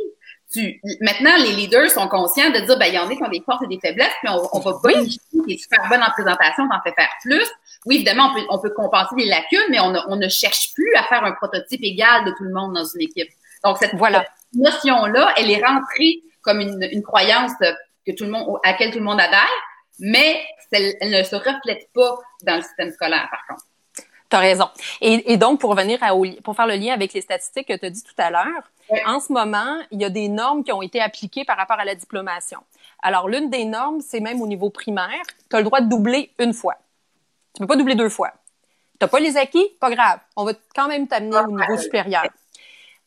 [0.56, 3.28] Tu, maintenant, les leaders sont conscients de dire, ben, il y en a qui ont
[3.28, 6.10] des forces et des faiblesses, puis on, on va bonifier, qui est super bonne en
[6.10, 7.46] présentation, t'en fais faire plus,
[7.86, 10.92] oui, évidemment, on peut, on peut compenser les lacunes, mais on, on, ne cherche plus
[10.96, 13.28] à faire un prototype égal de tout le monde dans une équipe.
[13.64, 13.94] Donc, cette,
[14.52, 17.52] notion-là, elle est rentrée comme une, une, croyance
[18.06, 19.50] que tout le monde, à laquelle tout le monde adhère,
[19.98, 23.64] mais elle, ne se reflète pas dans le système scolaire, par contre.
[24.28, 24.68] Tu as raison.
[25.00, 26.10] Et, et, donc, pour revenir à,
[26.42, 28.70] pour faire le lien avec les statistiques que tu as dit tout à l'heure,
[29.06, 31.84] en ce moment, il y a des normes qui ont été appliquées par rapport à
[31.84, 32.58] la diplomation.
[33.02, 36.32] Alors, l'une des normes, c'est même au niveau primaire, tu as le droit de doubler
[36.38, 36.76] une fois.
[37.54, 38.32] Tu peux pas doubler deux fois.
[38.98, 40.20] T'as pas les acquis, pas grave.
[40.36, 42.24] On va quand même t'amener au niveau supérieur.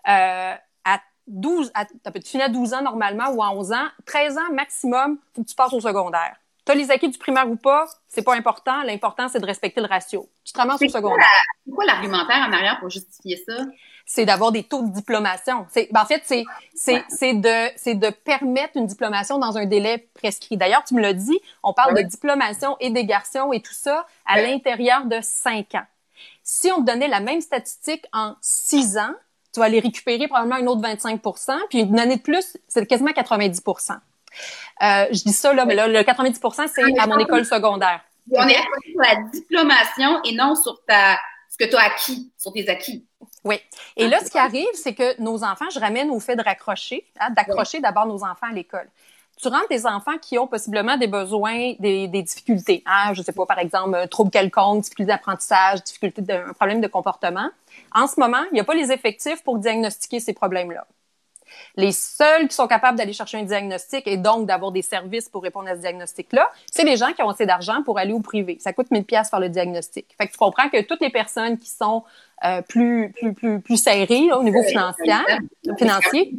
[0.08, 0.54] Euh,
[0.86, 4.54] à 12, à, tu finis à 12 ans normalement ou à 11 ans, 13 ans
[4.54, 6.36] maximum, faut que tu passes au secondaire.
[6.70, 8.84] Tu as les acquis du primaire ou pas, c'est pas important.
[8.84, 10.30] L'important, c'est de respecter le ratio.
[10.46, 11.26] Tu te ramasses au secondaire.
[11.66, 13.64] C'est quoi l'argumentaire en arrière pour justifier ça?
[14.12, 15.68] c'est d'avoir des taux de diplomation.
[15.70, 19.68] C'est, ben en fait, c'est, c'est, c'est de, c'est de permettre une diplomation dans un
[19.68, 20.58] délai prescrit.
[20.58, 24.08] D'ailleurs, tu me l'as dit, on parle de diplomation et des garçons et tout ça
[24.26, 25.86] à l'intérieur de cinq ans.
[26.42, 29.14] Si on te donnait la même statistique en six ans,
[29.54, 33.14] tu vas aller récupérer probablement une autre 25% puis une année de plus, c'est quasiment
[33.14, 33.62] 90
[34.82, 38.02] euh, Je dis ça, là, mais là, le 90% c'est à mon école secondaire.
[38.32, 41.18] On est sur la diplomation et non sur ta
[41.50, 43.06] ce que tu as acquis, sur tes acquis.
[43.44, 43.60] Oui.
[43.96, 47.06] Et là, ce qui arrive, c'est que nos enfants, je ramène au fait de raccrocher,
[47.20, 48.88] hein, d'accrocher d'abord nos enfants à l'école.
[49.42, 52.84] Tu rentres des enfants qui ont possiblement des besoins, des, des difficultés.
[52.86, 56.88] Hein, je sais pas, par exemple, un trouble quelconque, difficulté d'apprentissage, difficulté d'un problème de
[56.88, 57.50] comportement.
[57.96, 60.86] En ce moment, il n'y a pas les effectifs pour diagnostiquer ces problèmes-là.
[61.76, 65.44] Les seuls qui sont capables d'aller chercher un diagnostic et donc d'avoir des services pour
[65.44, 68.58] répondre à ce diagnostic-là, c'est les gens qui ont assez d'argent pour aller au privé.
[68.60, 70.08] Ça coûte 1000 pièces faire le diagnostic.
[70.18, 72.04] Fait que tu comprends que toutes les personnes qui sont
[72.46, 75.14] euh, plus plus plus plus serrées au niveau financier,
[75.78, 76.34] financier.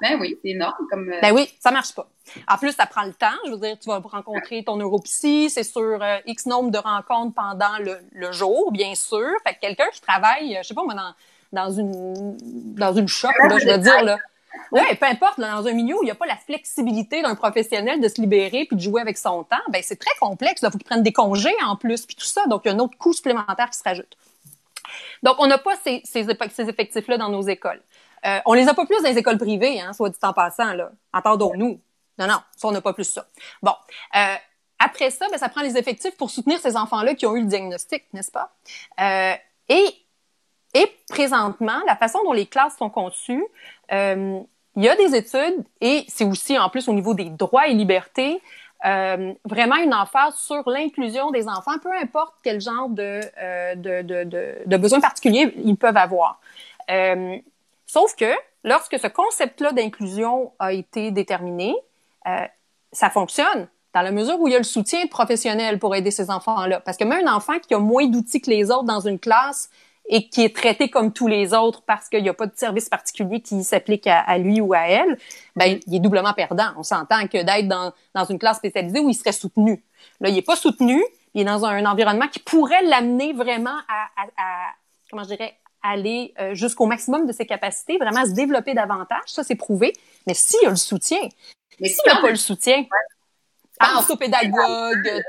[0.00, 1.10] Ben oui, c'est énorme comme.
[1.10, 2.08] Euh, ben oui, ça marche pas.
[2.48, 3.36] En plus, ça prend le temps.
[3.46, 7.34] Je veux dire, tu vas rencontrer ton neuropsy, c'est sur euh, X nombre de rencontres
[7.34, 9.28] pendant le, le jour, bien sûr.
[9.46, 11.14] Fait que quelqu'un qui travaille, je sais pas moi, dans,
[11.52, 12.36] dans une
[12.74, 14.18] dans une shop, là, je veux dire là.
[14.72, 18.00] Oui, peu importe, dans un milieu où il n'y a pas la flexibilité d'un professionnel
[18.00, 20.62] de se libérer puis de jouer avec son temps, ben c'est très complexe.
[20.62, 22.46] Il faut qu'il prenne des congés en plus, puis tout ça.
[22.46, 24.16] Donc, il y a un autre coût supplémentaire qui se rajoute.
[25.22, 27.82] Donc, on n'a pas ces, ces, effectifs-là dans nos écoles.
[28.24, 30.72] Euh, on les a pas plus dans les écoles privées, hein, soit dit en passant,
[30.72, 30.90] là.
[31.12, 31.80] Entendons-nous.
[32.18, 33.26] Non, non, ça, on n'a pas plus ça.
[33.62, 33.74] Bon.
[34.14, 34.34] Euh,
[34.78, 37.46] après ça, ben, ça prend les effectifs pour soutenir ces enfants-là qui ont eu le
[37.46, 38.54] diagnostic, n'est-ce pas?
[39.00, 39.34] Euh,
[39.68, 40.05] et
[40.76, 43.44] et présentement, la façon dont les classes sont conçues,
[43.92, 44.40] euh,
[44.76, 47.72] il y a des études et c'est aussi en plus au niveau des droits et
[47.72, 48.42] libertés,
[48.84, 54.02] euh, vraiment une emphase sur l'inclusion des enfants, peu importe quel genre de, euh, de,
[54.02, 56.40] de, de, de besoins particuliers ils peuvent avoir.
[56.90, 57.38] Euh,
[57.86, 58.30] sauf que
[58.62, 61.74] lorsque ce concept-là d'inclusion a été déterminé,
[62.92, 66.28] ça fonctionne dans la mesure où il y a le soutien professionnel pour aider ces
[66.28, 66.80] enfants-là.
[66.80, 69.70] Parce que même un enfant qui a moins d'outils que les autres dans une classe
[70.08, 72.88] et qui est traité comme tous les autres parce qu'il n'y a pas de service
[72.88, 75.18] particulier qui s'applique à, lui ou à elle,
[75.56, 76.72] ben il est doublement perdant.
[76.76, 79.84] On s'entend que d'être dans, dans une classe spécialisée où il serait soutenu.
[80.20, 81.02] Là, il n'est pas soutenu,
[81.34, 84.72] il est dans un, environnement qui pourrait l'amener vraiment à, à,
[85.10, 89.26] comment je dirais, aller euh, jusqu'au maximum de ses capacités, vraiment à se développer davantage.
[89.26, 89.92] Ça, c'est prouvé.
[90.26, 91.18] Mais s'il y a le soutien,
[91.80, 92.84] mais s'il n'y a pas le soutien,
[93.78, 95.22] ah, pédagogue,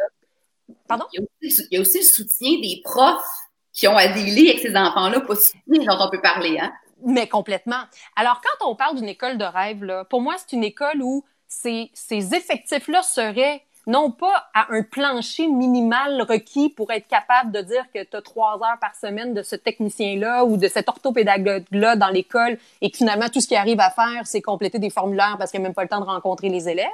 [0.88, 1.06] pardon?
[1.14, 3.47] Il y, a aussi, il y a aussi le soutien des profs
[3.78, 6.74] qui ont à avec ces enfants-là dont on peut parler, hein?
[7.06, 7.84] Mais complètement.
[8.16, 11.24] Alors, quand on parle d'une école de rêve, là, pour moi, c'est une école où
[11.48, 17.62] ces, ces effectifs-là seraient non pas à un plancher minimal requis pour être capable de
[17.62, 21.96] dire que tu as trois heures par semaine de ce technicien-là ou de cet orthopédagogue-là
[21.96, 25.36] dans l'école et que finalement tout ce qu'il arrive à faire, c'est compléter des formulaires
[25.38, 26.88] parce qu'il n'a même pas le temps de rencontrer les élèves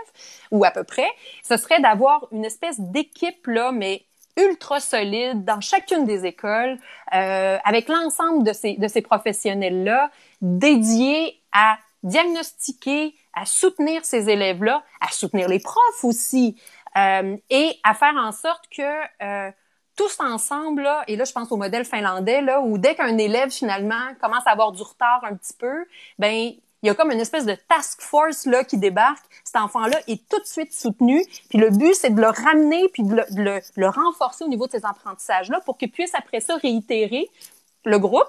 [0.51, 1.07] ou à peu près.
[1.43, 4.03] Ce serait d'avoir une espèce d'équipe-là, mais
[4.37, 6.77] ultra solide dans chacune des écoles,
[7.13, 10.09] euh, avec l'ensemble de ces, de ces professionnels-là,
[10.41, 16.59] dédiés à diagnostiquer, à soutenir ces élèves-là, à soutenir les profs aussi,
[16.97, 18.81] euh, et à faire en sorte que
[19.23, 19.51] euh,
[19.95, 23.51] tous ensemble, là, et là je pense au modèle finlandais, là, où dès qu'un élève
[23.51, 25.85] finalement commence à avoir du retard un petit peu,
[26.19, 29.23] ben il y a comme une espèce de task force là qui débarque.
[29.43, 31.23] Cet enfant-là est tout de suite soutenu.
[31.49, 34.71] Puis le but, c'est de le ramener puis de le, le, renforcer au niveau de
[34.71, 37.29] ses apprentissages-là pour qu'il puisse après ça réitérer
[37.85, 38.27] le groupe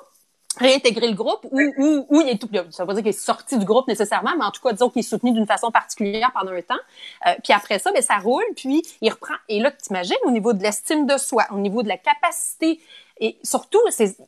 [0.57, 3.13] réintégrer le groupe ou, ou, ou il est tout, ça veut pas dire qu'il est
[3.13, 6.31] sorti du groupe nécessairement, mais en tout cas, disons qu'il est soutenu d'une façon particulière
[6.33, 6.79] pendant un temps.
[7.27, 9.35] Euh, puis après ça, ben, ça roule, puis il reprend.
[9.49, 12.81] Et là, t'imagines au niveau de l'estime de soi, au niveau de la capacité,
[13.19, 13.81] et surtout,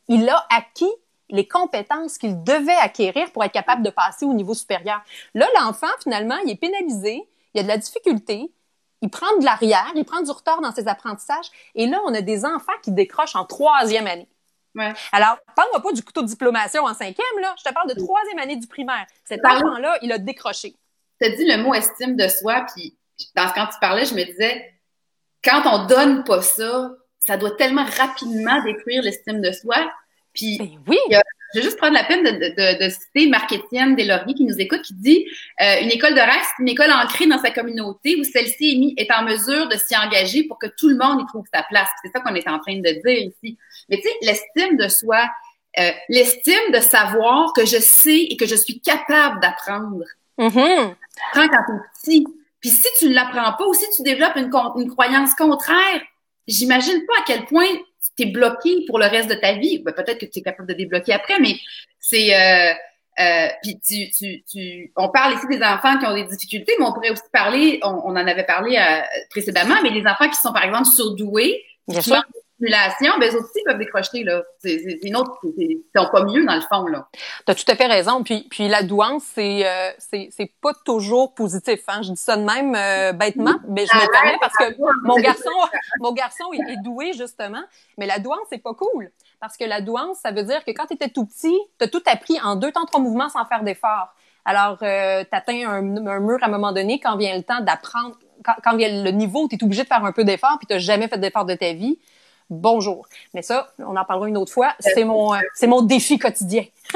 [0.07, 0.91] il a acquis
[1.29, 5.01] les compétences qu'il devait acquérir pour être capable de passer au niveau supérieur.
[5.33, 8.51] Là, l'enfant, finalement, il est pénalisé, il y a de la difficulté,
[9.01, 12.21] il prend de l'arrière, il prend du retard dans ses apprentissages, et là, on a
[12.21, 14.27] des enfants qui décrochent en troisième année.
[14.75, 14.93] Ouais.
[15.11, 17.55] Alors, parle-moi pas du couteau de diplomation en cinquième, là.
[17.57, 19.05] Je te parle de troisième année du primaire.
[19.23, 20.75] Cet enfant-là, il a décroché.
[21.19, 22.95] Tu as dit le mot estime de soi, puis
[23.35, 24.73] dans, quand tu parlais, je me disais,
[25.43, 29.75] quand on donne pas ça, ça doit tellement rapidement détruire l'estime de soi.
[30.37, 30.97] Puis, ben oui.
[31.09, 34.83] je vais juste prendre la peine de, de, de citer Marc-Étienne Deslauriers qui nous écoute,
[34.83, 35.25] qui dit
[35.61, 39.01] euh, Une école de rêve, c'est une école ancrée dans sa communauté où celle-ci est,
[39.01, 41.89] est en mesure de s'y engager pour que tout le monde y trouve sa place.
[42.03, 43.57] C'est ça qu'on est en train de dire ici.
[43.89, 45.27] Mais tu sais, l'estime de soi,
[45.79, 50.03] euh, l'estime de savoir que je sais et que je suis capable d'apprendre.
[50.37, 50.95] Mm-hmm.
[51.33, 51.57] Quand t'es
[51.99, 52.27] petit,
[52.61, 56.01] Puis si tu ne l'apprends pas ou si tu développes une, une croyance contraire,
[56.47, 57.65] j'imagine pas à quel point
[58.17, 59.79] tu es bloqué pour le reste de ta vie.
[59.79, 61.55] Ben, peut-être que tu es capable de débloquer après, mais
[61.99, 62.35] c'est...
[62.35, 62.73] Euh,
[63.19, 66.85] euh, puis tu, tu, tu, on parle ici des enfants qui ont des difficultés, mais
[66.85, 69.01] on pourrait aussi parler, on, on en avait parlé euh,
[69.31, 72.21] précédemment, mais les enfants qui sont par exemple surdoués, Bien sûr
[72.57, 74.43] stimulation, ben, aussi peuvent décrocher, là.
[74.59, 77.07] C'est une autre, c'est pas mieux, dans le fond, là.
[77.45, 78.23] T'as tout à fait raison.
[78.23, 82.01] Puis, puis la douance, c'est, euh, c'est, pas toujours positif, hein.
[82.01, 85.49] Je dis ça de même, euh, bêtement, mais je me permets parce que mon garçon,
[85.99, 87.63] mon garçon est, doué, justement.
[87.97, 89.11] Mais la douance, c'est pas cool.
[89.39, 92.01] Parce que la douance, ça veut dire que quand tu étais tout petit, t'as tout
[92.05, 94.13] appris en deux temps, trois mouvements sans faire d'effort.
[94.45, 98.15] Alors, euh, tu atteins un, mur à un moment donné quand vient le temps d'apprendre,
[98.43, 100.79] quand, quand, vient le niveau tu es obligé de faire un peu d'effort puis tu
[100.79, 101.99] jamais fait d'effort de ta vie
[102.49, 103.07] bonjour.
[103.33, 104.73] Mais ça, on en parlera une autre fois.
[104.79, 106.65] C'est mon, euh, c'est mon défi quotidien.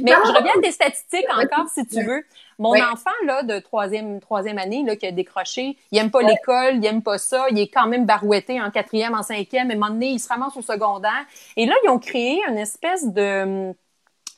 [0.00, 2.24] Mais je reviens à tes statistiques encore, si tu veux.
[2.58, 6.76] Mon enfant, là, de troisième, troisième année, là, qui a décroché, il aime pas l'école,
[6.76, 9.76] il aime pas ça, il est quand même barouetté en quatrième, en cinquième, et à
[9.76, 11.24] un moment donné, il se ramasse au secondaire.
[11.56, 13.72] Et là, ils ont créé une espèce de,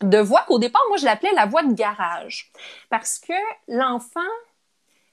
[0.03, 2.51] de voie qu'au départ, moi, je l'appelais la voie de garage.
[2.91, 3.33] Parce que
[3.69, 4.21] l'enfant,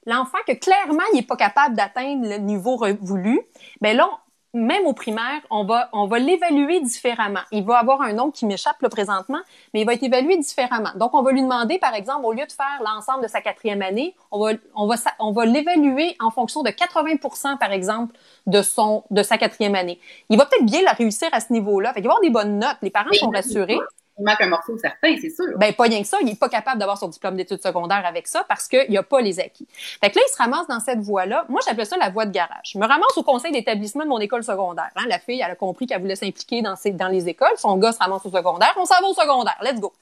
[0.05, 3.39] l'enfant que clairement, il est pas capable d'atteindre le niveau voulu,
[3.79, 4.09] ben là,
[4.57, 7.41] même au primaire, on va, on va l'évaluer différemment.
[7.51, 9.39] Il va avoir un nom qui m'échappe le présentement,
[9.73, 10.89] mais il va être évalué différemment.
[10.95, 13.81] Donc, on va lui demander, par exemple, au lieu de faire l'ensemble de sa quatrième
[13.81, 18.15] année, on va, on va, on va l'évaluer en fonction de 80% par exemple,
[18.45, 19.99] de son, de sa quatrième année.
[20.29, 21.93] Il va peut-être bien la réussir à ce niveau-là.
[21.93, 22.77] Fait qu'il va avoir des bonnes notes.
[22.81, 23.79] Les parents sont rassurés
[24.19, 25.45] il manque un morceau certain, c'est sûr.
[25.57, 26.17] Ben, pas rien que ça.
[26.21, 29.03] Il est pas capable d'avoir son diplôme d'études secondaires avec ça parce qu'il n'y a
[29.03, 29.67] pas les acquis.
[29.69, 31.45] Fait que là, il se ramasse dans cette voie-là.
[31.49, 32.71] Moi, j'appelle ça la voie de garage.
[32.73, 34.89] Je me ramasse au conseil d'établissement de mon école secondaire.
[34.95, 35.05] Hein.
[35.07, 37.57] La fille, elle a compris qu'elle voulait s'impliquer dans, dans les écoles.
[37.57, 38.73] Son gars se ramasse au secondaire.
[38.77, 39.57] On s'en va au secondaire.
[39.61, 39.93] Let's go.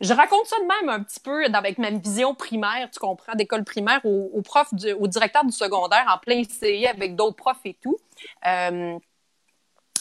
[0.00, 3.64] Je raconte ça de même un petit peu avec ma vision primaire, tu comprends, d'école
[3.64, 7.60] primaire au, au prof, du, au directeur du secondaire en plein CI avec d'autres profs
[7.66, 7.98] et tout.
[8.46, 8.98] Euh,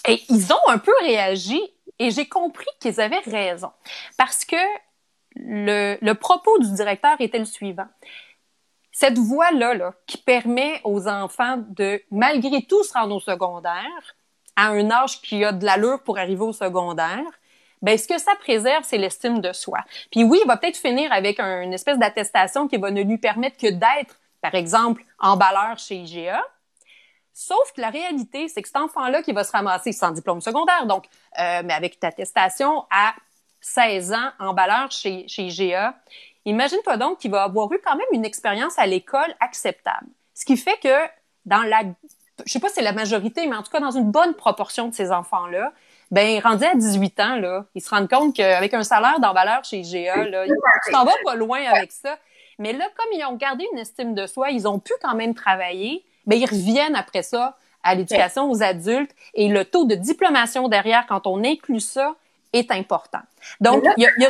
[0.08, 1.62] et ils ont un peu réagi
[2.00, 3.72] et j'ai compris qu'ils avaient raison.
[4.18, 4.56] Parce que
[5.36, 7.88] le, le, propos du directeur était le suivant.
[8.92, 14.16] Cette voie-là, là, qui permet aux enfants de, malgré tout, se rendre au secondaire,
[14.56, 17.24] à un âge qui a de l'allure pour arriver au secondaire,
[17.82, 19.80] ben ce que ça préserve, c'est l'estime de soi.
[20.12, 23.58] Puis oui, il va peut-être finir avec une espèce d'attestation qui va ne lui permettre
[23.58, 26.44] que d'être, par exemple, emballeur chez IGA,
[27.41, 30.86] Sauf que la réalité, c'est que cet enfant-là qui va se ramasser sans diplôme secondaire,
[30.88, 31.06] donc,
[31.39, 33.13] euh, mais avec une attestation à
[33.62, 35.95] 16 ans, emballeur chez, chez IGA,
[36.43, 40.08] imagine-toi donc qu'il va avoir eu quand même une expérience à l'école acceptable.
[40.34, 40.93] Ce qui fait que
[41.45, 41.84] dans la,
[42.45, 44.89] je sais pas si c'est la majorité, mais en tout cas dans une bonne proportion
[44.89, 45.71] de ces enfants-là,
[46.12, 49.78] ben rendu à 18 ans, là, ils se rendent compte qu'avec un salaire d'emballeur chez
[49.78, 52.17] IGA, là, tu t'en vas pas loin avec ça.
[52.58, 55.34] Mais là, comme ils ont gardé une estime de soi, ils ont pu quand même
[55.34, 60.68] travailler, mais ils reviennent après ça à l'éducation aux adultes et le taux de diplomation
[60.70, 62.15] derrière, quand on inclut ça,
[62.54, 63.20] est important.
[63.60, 64.30] Donc, il y a,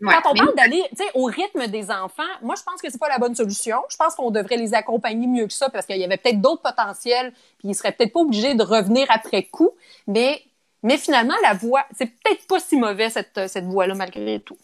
[0.00, 0.82] quand on parle d'aller
[1.14, 3.78] au rythme des enfants, moi, je pense que c'est pas la bonne solution.
[3.90, 6.62] Je pense qu'on devrait les accompagner mieux que ça parce qu'il y avait peut-être d'autres
[6.62, 9.70] potentiels, puis ils seraient peut-être pas obligés de revenir après coup.
[10.06, 10.42] Mais,
[10.82, 14.58] mais finalement, la voie, c'est peut-être pas si mauvais cette, cette voie-là malgré tout.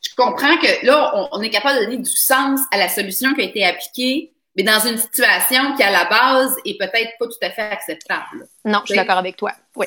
[0.00, 3.42] Je comprends que là, on, est capable de donner du sens à la solution qui
[3.42, 7.42] a été appliquée mais dans une situation qui, à la base, est peut-être pas tout
[7.42, 8.46] à fait acceptable.
[8.64, 9.52] Non, je suis d'accord avec toi.
[9.76, 9.86] Oui.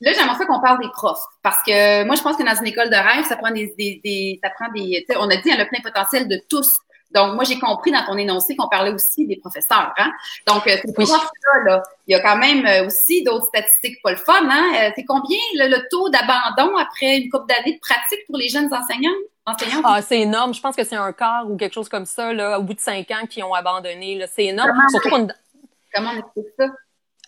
[0.00, 1.22] là, j'aimerais ça qu'on parle des profs.
[1.42, 4.00] Parce que moi, je pense que dans une école de rêve, ça prend des, des,
[4.02, 6.78] des ça prend des, on a dit, a le plein potentiel de tous.
[7.14, 9.92] Donc, moi, j'ai compris dans ton énoncé qu'on parlait aussi des professeurs.
[9.98, 10.10] Hein?
[10.46, 14.10] Donc, euh, ces profs-là, là, il y a quand même euh, aussi d'autres statistiques pas
[14.10, 14.48] le fun.
[14.48, 14.72] Hein?
[14.74, 18.72] Euh, c'est combien le, taux d'abandon après une couple d'années de pratique pour les jeunes
[18.72, 19.10] enseignants?
[19.44, 20.54] Ah, c'est énorme.
[20.54, 22.80] Je pense que c'est un quart ou quelque chose comme ça, là, au bout de
[22.80, 24.24] cinq ans, qui ont abandonné.
[24.32, 24.70] C'est énorme.
[25.02, 25.26] Comment,
[25.92, 26.66] Comment on explique ça?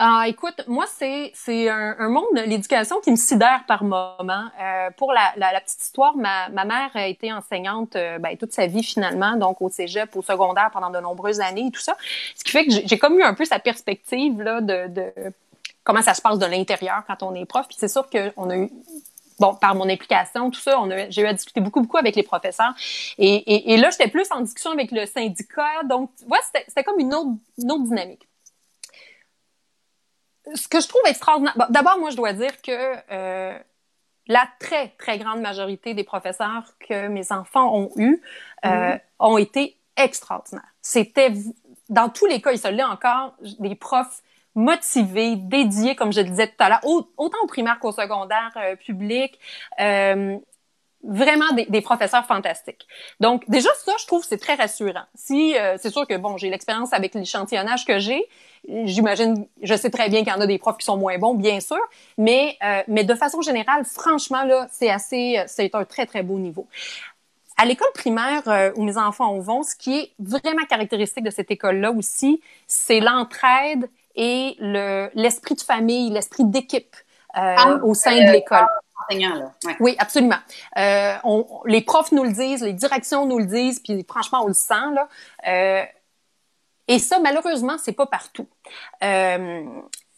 [0.01, 4.47] Ah, écoute, moi, c'est c'est un, un monde, l'éducation qui me sidère par moment.
[4.61, 8.53] Euh, pour la, la, petite histoire, ma, ma mère a été enseignante euh, ben, toute
[8.53, 11.97] sa vie finalement, donc au cégep, au secondaire pendant de nombreuses années et tout ça.
[12.35, 15.13] Ce qui fait que j'ai comme eu un peu sa perspective là de, de
[15.85, 17.67] comment ça se passe de l'intérieur quand on est prof.
[17.69, 18.71] Puis c'est sûr qu'on a eu
[19.39, 22.25] bon, par mon implication, tout ça, on j'ai eu à discuter beaucoup, beaucoup avec les
[22.25, 22.75] professeurs.
[23.19, 25.85] Et, et, et là, j'étais plus en discussion avec le syndicat.
[25.85, 28.27] Donc, tu vois, c'était comme une autre, une autre dynamique.
[30.55, 33.59] Ce que je trouve extraordinaire, d'abord, moi, je dois dire que euh,
[34.27, 38.23] la très, très grande majorité des professeurs que mes enfants ont eus
[38.65, 39.01] euh, mm-hmm.
[39.21, 40.75] ont été extraordinaires.
[40.83, 41.33] C'était,
[41.89, 44.23] dans tous les cas, il se l'est encore, des profs
[44.55, 48.77] motivés, dédiés, comme je le disais tout à l'heure, autant au primaire qu'au secondaire euh,
[48.77, 49.39] public.
[51.05, 52.87] Euh, vraiment des, professeurs fantastiques.
[53.21, 55.05] Donc déjà ça, je trouve c'est très rassurant.
[55.15, 58.25] Si euh, c'est sûr que bon, j'ai l'expérience avec l'échantillonnage que j'ai,
[58.85, 61.35] j'imagine, je sais très bien qu'il y en a des profs qui sont moins bons,
[61.35, 61.81] bien sûr,
[62.19, 66.39] mais euh, mais de façon générale, franchement là, c'est assez, c'est un très très beau
[66.39, 66.67] niveau.
[67.57, 71.51] À l'école primaire euh, où mes enfants vont, ce qui est vraiment caractéristique de cette
[71.51, 76.97] école-là aussi, c'est l'entraide et le l'esprit de famille, l'esprit d'équipe
[77.35, 78.67] ah, au sein de l'école.
[79.81, 80.39] Oui, absolument.
[80.77, 84.49] Euh, on, les profs nous le disent, les directions nous le disent, puis franchement, on
[84.49, 85.09] le sent là.
[85.47, 85.85] Euh,
[86.89, 88.47] et ça, malheureusement, c'est pas partout.
[89.03, 89.65] Euh,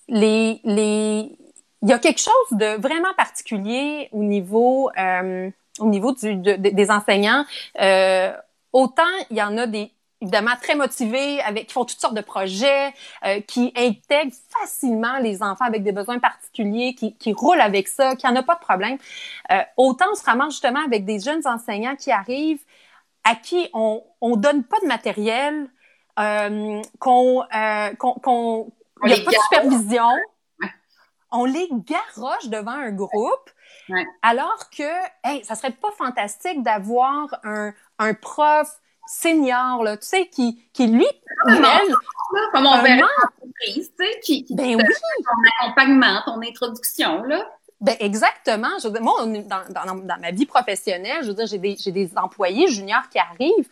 [0.09, 1.39] les, les,
[1.83, 6.91] il y a quelque chose de vraiment particulier au niveau, euh, au niveau du, des
[6.91, 7.45] enseignants.
[7.81, 8.33] Euh,
[8.73, 12.23] autant il y en a des évidemment très motivés, avec qui font toutes sortes de
[12.23, 12.93] projets,
[13.25, 18.17] euh, qui intègrent facilement les enfants avec des besoins particuliers, qui, qui roulent avec ça,
[18.17, 18.99] qui en a pas de problème.
[19.51, 22.65] Euh, autant on se ramasse justement avec des jeunes enseignants qui arrivent
[23.25, 25.69] à qui on on donne pas de matériel,
[26.19, 28.73] euh, qu'on euh, qu'on
[29.05, 30.09] il n'y a pas de supervision.
[31.33, 33.51] On les garoche devant un groupe.
[34.23, 34.91] Alors que,
[35.23, 38.69] hey, ça serait pas fantastique d'avoir un, un prof
[39.07, 41.07] senior, là, tu sais, qui, qui lui,
[42.53, 44.83] comme on verrait entreprise, tu sais, qui, qui ben oui.
[44.83, 47.47] ton accompagnement, ton introduction, là.
[47.81, 48.71] Ben exactement.
[48.83, 51.77] Je veux dire, moi, dans, dans, dans, ma vie professionnelle, je veux dire, j'ai des,
[51.79, 53.69] j'ai des employés juniors qui arrivent.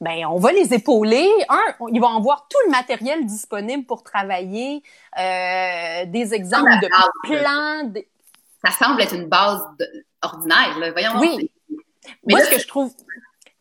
[0.00, 1.28] Ben, on va les épauler.
[1.48, 4.82] Un, ils vont avoir tout le matériel disponible pour travailler,
[5.18, 6.88] euh, des exemples de
[7.24, 7.92] plans.
[8.64, 9.60] Ça semble être une base
[10.22, 10.92] ordinaire, là.
[10.92, 11.18] Voyons.
[11.18, 11.50] Oui.
[12.24, 12.92] Mais moi, ce que je trouve,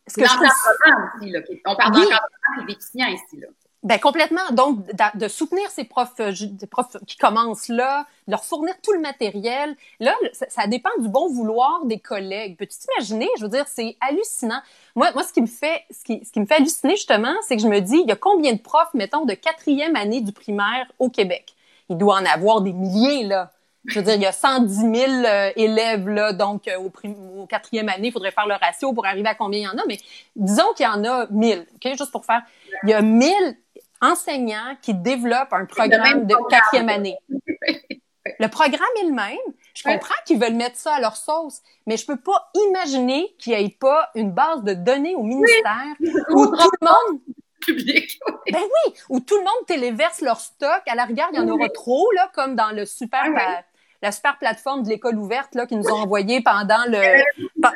[0.08, 1.32] ce que je trouve...
[1.32, 1.40] là.
[1.66, 2.02] On parle oui.
[2.02, 3.48] d'encadrement déficient ici, là.
[3.84, 4.42] Ben complètement.
[4.52, 4.80] Donc,
[5.16, 9.00] de soutenir ces profs, euh, des profs qui commencent là, de leur fournir tout le
[9.00, 9.78] matériel.
[10.00, 12.58] Là, ça, dépend du bon vouloir des collègues.
[12.58, 13.30] Peux-tu t'imaginer?
[13.38, 14.60] Je veux dire, c'est hallucinant.
[14.96, 17.56] Moi, moi, ce qui me fait, ce qui, ce qui me fait halluciner justement, c'est
[17.56, 20.32] que je me dis, il y a combien de profs, mettons, de quatrième année du
[20.32, 21.56] primaire au Québec?
[21.90, 23.54] Il doit en avoir des milliers, là.
[23.88, 26.92] Je veux dire, il y a 110 000 euh, élèves, là, donc euh, au,
[27.42, 29.78] au, quatrième année, il faudrait faire le ratio pour arriver à combien il y en
[29.78, 29.98] a, mais
[30.36, 32.42] disons qu'il y en a 1000, OK, juste pour faire.
[32.84, 33.32] Il y a 1000
[34.02, 37.18] enseignants qui développent un programme de quatrième année.
[38.40, 39.38] Le programme est le même.
[39.74, 43.54] Je comprends qu'ils veulent mettre ça à leur sauce, mais je peux pas imaginer qu'il
[43.54, 45.96] n'y ait pas une base de données au ministère
[46.32, 47.22] où tout le monde
[47.66, 48.20] public.
[48.52, 50.82] Ben oui, où tout le monde téléverse leur stock.
[50.88, 53.62] À la rigueur, il y en aura trop, là, comme dans le super, ah
[54.02, 57.24] la super plateforme de l'école ouverte là, qui nous ont envoyé pendant le.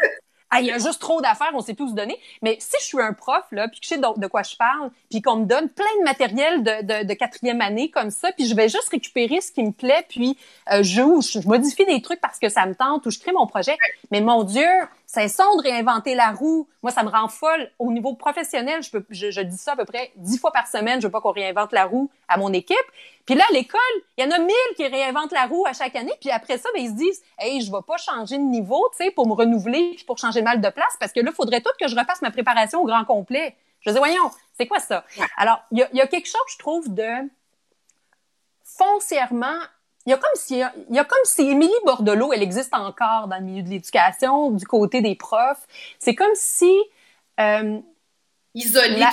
[0.53, 2.19] Ah, il y a juste trop d'affaires, on sait tous donner.
[2.41, 4.91] Mais si je suis un prof, là, puis que je sais de, quoi je parle,
[5.09, 8.45] puis qu'on me donne plein de matériel de, de, de, quatrième année comme ça, puis
[8.45, 10.38] je vais juste récupérer ce qui me plaît, puis
[10.74, 13.47] euh, je, je modifie des trucs parce que ça me tente ou je crée mon
[13.47, 13.78] projet.
[14.11, 14.67] Mais mon Dieu,
[15.14, 16.70] c'est son de réinventer la roue.
[16.82, 17.70] Moi, ça me rend folle.
[17.80, 21.01] Au niveau professionnel, je, peux, je, dis ça à peu près dix fois par semaine.
[21.01, 22.78] Je veux pas qu'on réinvente la roue à mon équipe.
[23.26, 23.82] Puis là, à l'école,
[24.18, 26.14] il y en a mille qui réinventent la roue à chaque année.
[26.22, 29.03] Puis après ça, ben, ils se disent, hey, je vais pas changer de niveau, tu
[29.03, 31.36] sais, pour me renouveler puis pour changer de mal de place parce que là, il
[31.36, 33.57] faudrait tout que je refasse ma préparation au grand complet.
[33.82, 35.03] Je dis, voyons, c'est quoi ça?
[35.36, 37.30] Alors, il y a, y a quelque chose, je trouve, de
[38.64, 39.59] foncièrement
[40.06, 40.56] il y a comme si
[40.89, 44.52] il y a comme si Émilie Bordelot, elle existe encore dans le milieu de l'éducation,
[44.52, 45.68] du côté des profs.
[45.99, 46.76] C'est comme si
[47.39, 47.80] euh,
[48.54, 49.06] isolée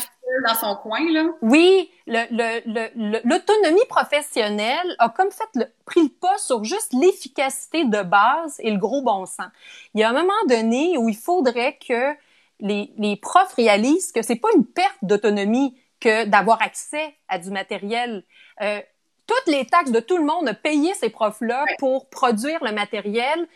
[0.47, 1.25] dans son coin là.
[1.43, 8.57] Oui, l'autonomie professionnelle a comme fait le, pris le pas sur juste l'efficacité de base
[8.61, 9.49] et le gros bon sens.
[9.95, 12.15] Il y a un moment donné où il faudrait que
[12.61, 17.51] les, les profs réalisent que c'est pas une perte d'autonomie que d'avoir accès à du
[17.51, 18.25] matériel.
[18.61, 18.81] Euh,
[19.29, 23.47] toutes les taxes de tout le monde, payer ces profs-là pour produire le matériel.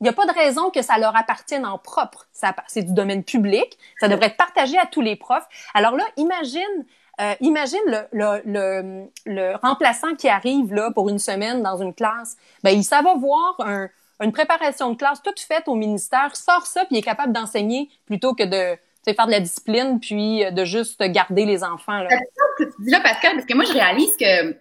[0.00, 2.28] Il n'y a pas de raison que ça leur appartienne en propre.
[2.68, 3.78] C'est du domaine public.
[3.98, 5.46] Ça devrait être partagé à tous les profs.
[5.74, 6.84] Alors là, imagine
[7.20, 11.92] euh, imagine le, le, le, le, remplaçant qui arrive là pour une semaine dans une
[11.92, 12.36] classe.
[12.64, 13.88] Ben, il ça va voir un,
[14.20, 17.90] une préparation de classe toute faite au ministère, sort ça puis il est capable d'enseigner
[18.06, 22.02] plutôt que de faire de la discipline puis de juste garder les enfants.
[22.08, 24.56] C'est que tu dis là, Pascal, parce que moi je réalise que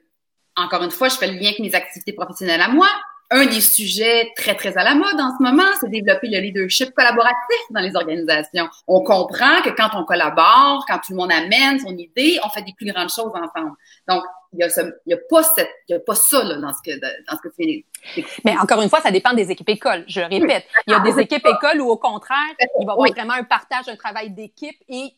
[0.55, 2.87] encore une fois, je fais le lien avec mes activités professionnelles à moi.
[3.33, 6.93] Un des sujets très, très à la mode en ce moment, c'est développer le leadership
[6.93, 8.67] collaboratif dans les organisations.
[8.87, 12.61] On comprend que quand on collabore, quand tout le monde amène son idée, on fait
[12.63, 13.71] des plus grandes choses ensemble.
[14.09, 16.81] Donc, il y a, a pas cette, il y a pas ça là, dans ce
[16.83, 18.25] que dans ce que tu fais.
[18.43, 20.03] Mais encore une fois, ça dépend des équipes écoles.
[20.07, 23.09] Je répète, il y a des équipes écoles où au contraire, il va y avoir
[23.11, 25.13] vraiment un partage, un travail d'équipe et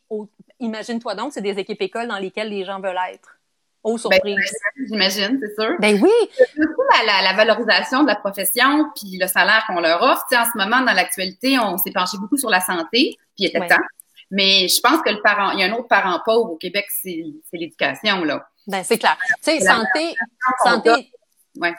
[0.60, 3.40] imagine-toi donc, c'est des équipes écoles dans lesquelles les gens veulent être.
[3.84, 4.56] Aux ben, surprises.
[4.88, 5.76] J'imagine, c'est sûr.
[5.80, 6.12] Ben oui.
[6.36, 10.24] Surtout la, la, valorisation de la profession puis le salaire qu'on leur offre.
[10.32, 13.68] en ce moment, dans l'actualité, on s'est penché beaucoup sur la santé, puis il était
[13.68, 13.84] temps.
[14.32, 16.86] Mais je pense que le parent, il y a un autre parent pauvre au Québec,
[17.02, 18.48] c'est l'éducation, là.
[18.66, 19.18] Ben, c'est clair.
[19.44, 20.16] Tu sais, santé,
[20.64, 21.12] santé,
[21.58, 21.76] ouais.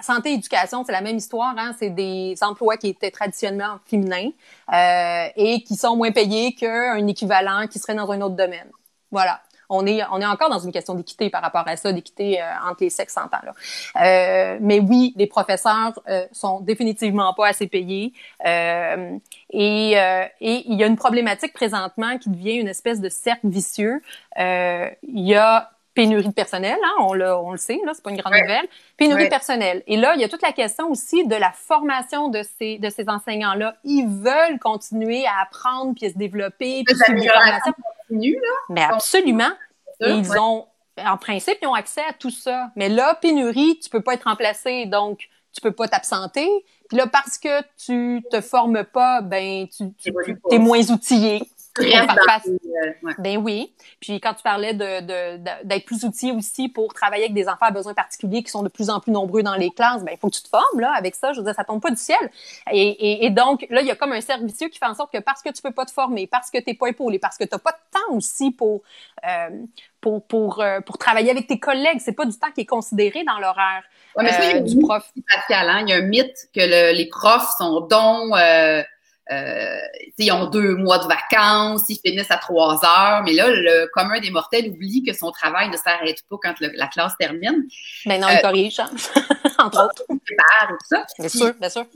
[0.00, 1.54] santé, éducation, c'est la même histoire.
[1.58, 1.76] Hein?
[1.78, 4.30] C'est des emplois qui étaient traditionnellement féminins
[4.72, 8.70] euh, et qui sont moins payés qu'un équivalent qui serait dans un autre domaine.
[9.10, 12.40] Voilà on est, on est encore dans une question d'équité par rapport à ça, d'équité
[12.40, 13.52] euh, entre les sexes en temps là.
[14.02, 18.12] Euh, mais oui, les professeurs euh, sont définitivement pas assez payés
[18.46, 19.16] euh,
[19.50, 24.02] et, et il y a une problématique présentement qui devient une espèce de cercle vicieux.
[24.36, 28.10] il y a pénurie de personnel, hein, on, le, on le sait, là, c'est pas
[28.10, 28.66] une grande nouvelle.
[28.96, 29.82] Pénurie de personnel.
[29.86, 32.90] Et là, il y a toute la question aussi de la formation de ces, de
[32.90, 33.76] ces enseignants-là.
[33.84, 36.82] Ils veulent continuer à apprendre puis à se développer.
[36.84, 36.96] Puis
[38.68, 39.52] mais absolument.
[40.00, 40.66] ils ont,
[40.98, 42.70] en principe, ils ont accès à tout ça.
[42.76, 46.48] Mais là, pénurie, tu peux pas être remplacé, donc tu peux pas t'absenter.
[46.88, 50.12] Puis là, parce que tu te formes pas, ben tu, tu,
[50.50, 51.48] es moins outillé.
[51.80, 53.72] Euh, ben oui.
[54.00, 57.70] Puis quand tu parlais de, d'être plus outillé aussi pour travailler avec des enfants à
[57.70, 60.28] besoins particuliers qui sont de plus en plus nombreux dans les classes, ben il faut
[60.30, 61.32] que tu te formes là avec ça.
[61.32, 62.18] Je veux dire, ça tombe pas du ciel.
[62.70, 65.18] Et, et, donc là, il y a comme un servicieux qui fait en sorte que
[65.18, 67.58] parce que tu peux pas te former, parce que t'es pas épaulé, parce que t'as
[67.58, 68.82] pas de temps aussi pour
[69.26, 69.50] euh,
[70.00, 73.24] pour pour euh, pour travailler avec tes collègues, c'est pas du temps qui est considéré
[73.24, 73.82] dans l'horaire
[74.16, 75.10] ouais, mais il y a du prof.
[75.16, 75.40] Hein.
[75.48, 78.82] Il y a un mythe que les profs sont dons euh,
[79.30, 84.20] ils ont deux mois de vacances, ils finissent à trois heures, mais là, le commun
[84.20, 87.64] des mortels oublie que son travail ne s'arrête pas quand la classe termine.
[88.06, 88.90] Mais non, il euh, corrige, hein.
[89.58, 90.04] entre autres.
[90.88, 91.06] ça.
[91.18, 91.86] Bien sûr, bien sûr.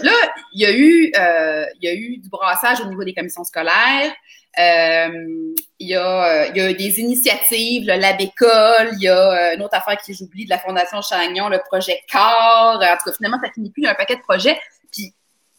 [0.00, 0.12] là,
[0.52, 3.44] il y a eu, euh, il y a eu du brassage au niveau des commissions
[3.44, 4.12] scolaires.
[4.58, 9.54] Euh, il, y a, il y a des initiatives, le Lab École, il y a
[9.54, 12.82] une autre affaire que j'oublie de la Fondation Chagnon, le projet CORE.
[12.82, 14.58] En tout cas, finalement, ça finit plus, il y a un paquet de projets.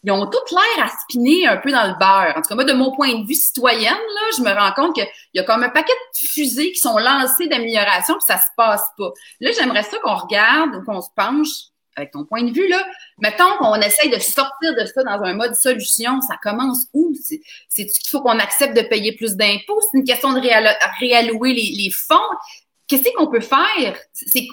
[0.04, 2.34] Ils ont toutes l'air à spinner un peu dans le beurre.
[2.36, 4.94] En tout cas, moi, de mon point de vue citoyenne, là, je me rends compte
[4.94, 8.48] qu'il y a comme un paquet de fusées qui sont lancées d'amélioration, puis ça se
[8.56, 9.12] passe pas.
[9.40, 12.84] Là, j'aimerais ça qu'on regarde ou qu'on se penche avec ton point de vue, là.
[13.18, 17.12] Mettons qu'on essaye de sortir de ça dans un mode solution, ça commence où?
[17.22, 17.40] C'est
[17.86, 19.80] qu'il faut qu'on accepte de payer plus d'impôts?
[19.82, 20.40] C'est une question de
[21.00, 22.16] réallouer les, fonds?
[22.88, 23.96] Qu'est-ce qu'on peut faire?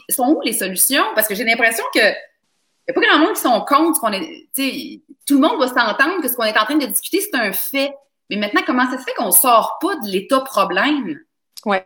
[0.09, 1.03] Sont où les solutions?
[1.15, 2.13] Parce que j'ai l'impression que
[2.91, 4.49] n'y a pas grand monde qui sont contre qu'on est.
[5.27, 7.51] Tout le monde va s'entendre que ce qu'on est en train de discuter, c'est un
[7.51, 7.93] fait.
[8.29, 11.19] Mais maintenant, comment ça se fait qu'on sort pas de l'état problème?
[11.65, 11.77] Oui.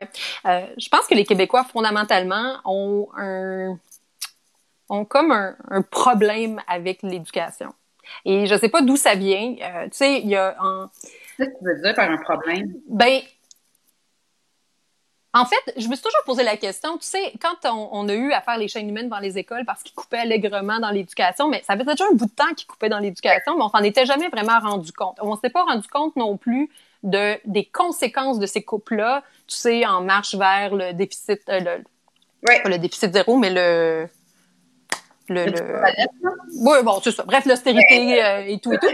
[0.46, 3.78] Euh, je pense que les Québécois, fondamentalement, ont un
[4.90, 7.74] ont comme un, problème avec l'éducation.
[8.26, 9.56] Et je sais pas d'où ça vient.
[9.62, 10.90] Euh, tu sais, il y a un...
[11.38, 12.74] Qu'est-ce que tu veux dire par un problème?
[12.90, 13.22] Ben,
[15.36, 18.32] en fait, je me suis toujours posé la question, tu sais, quand on, a eu
[18.34, 21.64] à faire les chaînes humaines dans les écoles parce qu'ils coupaient allègrement dans l'éducation, mais
[21.66, 24.06] ça faisait déjà un bout de temps qu'ils coupaient dans l'éducation, mais on s'en était
[24.06, 25.18] jamais vraiment rendu compte.
[25.22, 26.70] On s'est pas rendu compte non plus
[27.02, 31.84] de des conséquences de ces coupes-là, tu sais, en marche vers le déficit, euh, le,
[32.62, 34.08] pas le déficit zéro, mais le
[35.34, 35.82] le,
[36.62, 37.24] Oui, bon, c'est ça.
[37.24, 38.88] Bref, l'austérité euh, et tout et tout.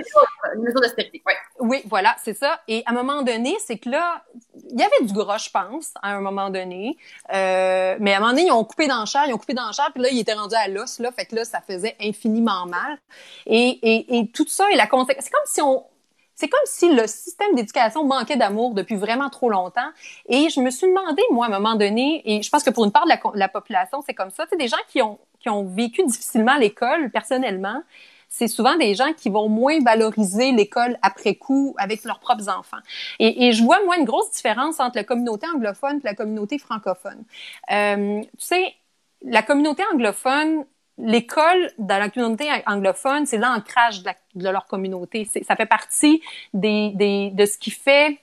[0.56, 1.34] Une mesure d'austérité, oui.
[1.60, 2.60] Oui, voilà, c'est ça.
[2.68, 4.24] Et à un moment donné, c'est que là,
[4.72, 6.98] il y avait du gras, je pense, à un moment donné.
[7.34, 9.54] Euh, mais à un moment donné, ils ont coupé dans le chair, ils ont coupé
[9.54, 11.12] dans le chair, puis là, ils étaient rendus à l'os, là.
[11.12, 12.98] Fait que là, ça faisait infiniment mal.
[13.46, 15.26] Et, et, et tout ça et la conséquence.
[15.26, 15.84] C'est comme si on,
[16.40, 19.90] c'est comme si le système d'éducation manquait d'amour depuis vraiment trop longtemps.
[20.30, 22.86] Et je me suis demandé, moi, à un moment donné, et je pense que pour
[22.86, 25.50] une part de la, la population, c'est comme ça, c'est des gens qui ont, qui
[25.50, 27.82] ont vécu difficilement l'école personnellement,
[28.30, 32.78] c'est souvent des gens qui vont moins valoriser l'école après coup avec leurs propres enfants.
[33.18, 36.60] Et, et, je vois, moi, une grosse différence entre la communauté anglophone et la communauté
[36.60, 37.24] francophone.
[37.72, 38.76] Euh, tu sais,
[39.24, 40.64] la communauté anglophone,
[41.00, 45.26] l'école dans la communauté anglophone, c'est l'ancrage de, leur communauté.
[45.26, 46.22] Ça fait partie
[46.54, 48.20] des, des, de ce qui fait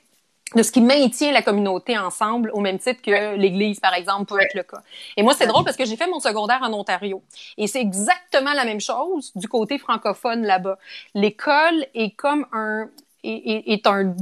[0.54, 4.40] de ce qui maintient la communauté ensemble au même titre que l'Église, par exemple, peut
[4.40, 4.80] être le cas.
[5.16, 7.20] Et moi, c'est drôle parce que j'ai fait mon secondaire en Ontario.
[7.58, 10.78] Et c'est exactement la même chose du côté francophone là-bas.
[11.14, 12.88] L'école est comme un...
[13.24, 14.14] est, est un...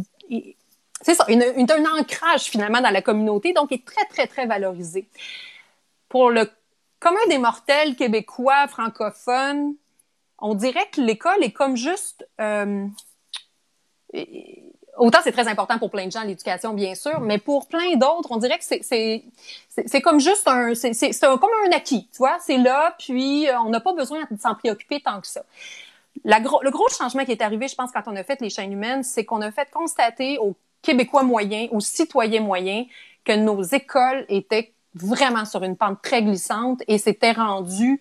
[1.02, 5.06] c'est ça, une, un ancrage finalement dans la communauté, donc est très, très, très valorisé.
[6.08, 6.50] Pour le
[7.00, 9.74] commun des mortels québécois, francophones,
[10.38, 12.26] on dirait que l'école est comme juste...
[12.40, 12.86] Euh,
[14.98, 18.30] autant c'est très important pour plein de gens l'éducation bien sûr, mais pour plein d'autres,
[18.30, 19.24] on dirait que c'est c'est
[19.68, 23.58] c'est comme juste un c'est c'est comme un acquis, tu vois, c'est là puis euh,
[23.60, 25.42] on n'a pas besoin de s'en préoccuper tant que ça.
[26.24, 29.02] Le gros changement qui est arrivé, je pense, quand on a fait les chaînes humaines,
[29.02, 32.86] c'est qu'on a fait constater aux Québécois moyens, aux citoyens moyens,
[33.24, 38.00] que nos écoles étaient vraiment sur une pente très glissante et c'était rendu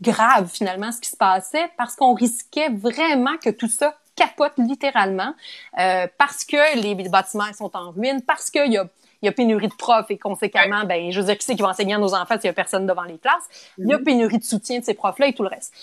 [0.00, 5.34] grave finalement ce qui se passait parce qu'on risquait vraiment que tout ça capote littéralement
[5.78, 8.88] euh, parce que les bâtiments sont en ruine, parce qu'il y a
[9.22, 11.62] il y a pénurie de profs et conséquemment, ben, je veux dire, qui c'est qui
[11.62, 13.48] va enseigner à nos enfants s'il y a personne devant les classes?
[13.78, 14.04] Il y a mhm.
[14.04, 15.74] pénurie de soutien de ces profs-là et tout le reste.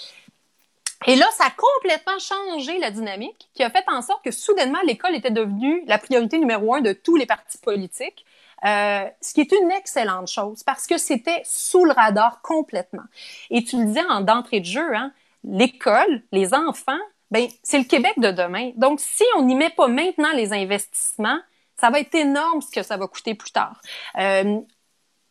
[1.08, 4.80] Et là, ça a complètement changé la dynamique, qui a fait en sorte que soudainement,
[4.86, 8.26] l'école était devenue la priorité numéro un de tous les partis politiques.
[8.64, 13.04] Euh, ce qui est une excellente chose parce que c'était sous le radar complètement.
[13.52, 15.12] Et tu le disais en d'entrée de jeu, hein,
[15.44, 16.98] l'école, les enfants,
[17.32, 18.72] ben c'est le Québec de demain.
[18.76, 21.40] Donc si on n'y met pas maintenant les investissements,
[21.80, 23.82] ça va être énorme ce que ça va coûter plus tard.
[24.18, 24.60] Euh,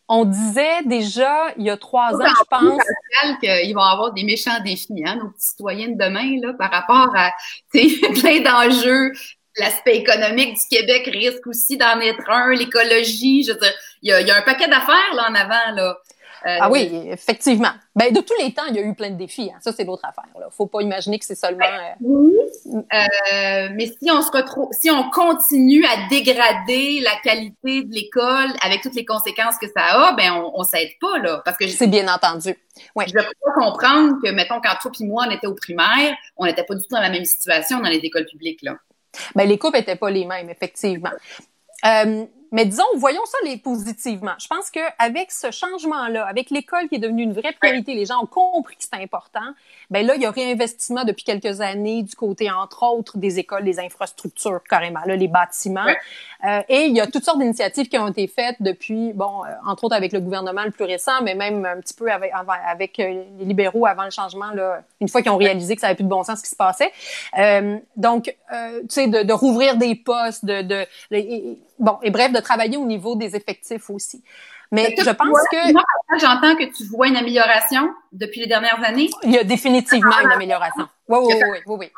[0.09, 3.41] on disait déjà il y a trois ans, je pense.
[3.41, 7.33] qu'ils vont avoir des méchants défis, hein, nos citoyens de demain, là, par rapport à
[7.73, 9.13] plein d'enjeux.
[9.57, 13.45] L'aspect économique du Québec risque aussi d'en être un, l'écologie.
[13.45, 13.73] Je veux dire,
[14.03, 15.75] il y a, il y a un paquet d'affaires là en avant.
[15.77, 15.97] Là.
[16.47, 17.71] Euh, ah oui, effectivement.
[17.97, 19.51] Ben, de tous les temps, il y a eu plein de défis.
[19.55, 19.59] Hein.
[19.61, 20.29] Ça, c'est l'autre affaire.
[20.39, 20.49] Là.
[20.51, 21.65] Faut pas imaginer que c'est seulement.
[22.03, 22.35] Oui,
[22.67, 27.95] euh, euh, mais si on se retrouve, si on continue à dégrader la qualité de
[27.95, 31.57] l'école avec toutes les conséquences que ça a, ben on, on s'aide pas là, parce
[31.57, 32.55] que c'est bien entendu.
[32.95, 33.07] Ouais.
[33.09, 36.65] Je peux comprendre que mettons quand toi et moi on était au primaire, on n'était
[36.65, 38.77] pas du tout dans la même situation dans les écoles publiques là.
[39.35, 41.11] Ben les coupes étaient pas les mêmes effectivement.
[42.55, 44.33] Euh, mais disons, voyons ça les positivement.
[44.39, 48.07] Je pense que avec ce changement-là, avec l'école qui est devenue une vraie priorité, les
[48.07, 49.55] gens ont compris que c'est important.
[49.91, 53.65] Ben là, il y a réinvestissement depuis quelques années du côté, entre autres, des écoles,
[53.65, 55.87] des infrastructures carrément, là, les bâtiments.
[56.45, 59.49] Euh, et il y a toutes sortes d'initiatives qui ont été faites depuis, bon, euh,
[59.67, 62.33] entre autres avec le gouvernement le plus récent, mais même un petit peu avec,
[62.67, 65.89] avec euh, les libéraux avant le changement, là, une fois qu'ils ont réalisé que ça
[65.89, 66.93] n'avait plus de bon sens ce qui se passait.
[67.97, 68.35] donc, tu
[68.89, 72.87] sais, de, de rouvrir des postes, de, de, de bon, et bref, de travailler au
[72.87, 74.23] niveau des effectifs aussi.
[74.71, 76.19] Mais je pense que...
[76.19, 79.11] J'entends que tu vois une amélioration depuis les dernières années.
[79.23, 80.89] Il y a définitivement une amélioration.
[81.09, 81.91] Oui, oui, oui, oui, oui.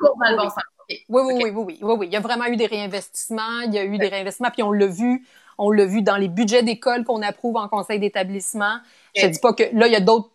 [0.89, 2.07] Oui, oui, oui, oui, oui, oui.
[2.07, 3.61] Il y a vraiment eu des réinvestissements.
[3.67, 5.27] Il y a eu des réinvestissements, puis on l'a vu.
[5.59, 8.79] On l'a vu dans les budgets d'école qu'on approuve en conseil d'établissement.
[9.15, 10.31] Je dis pas que là, il y a d'autres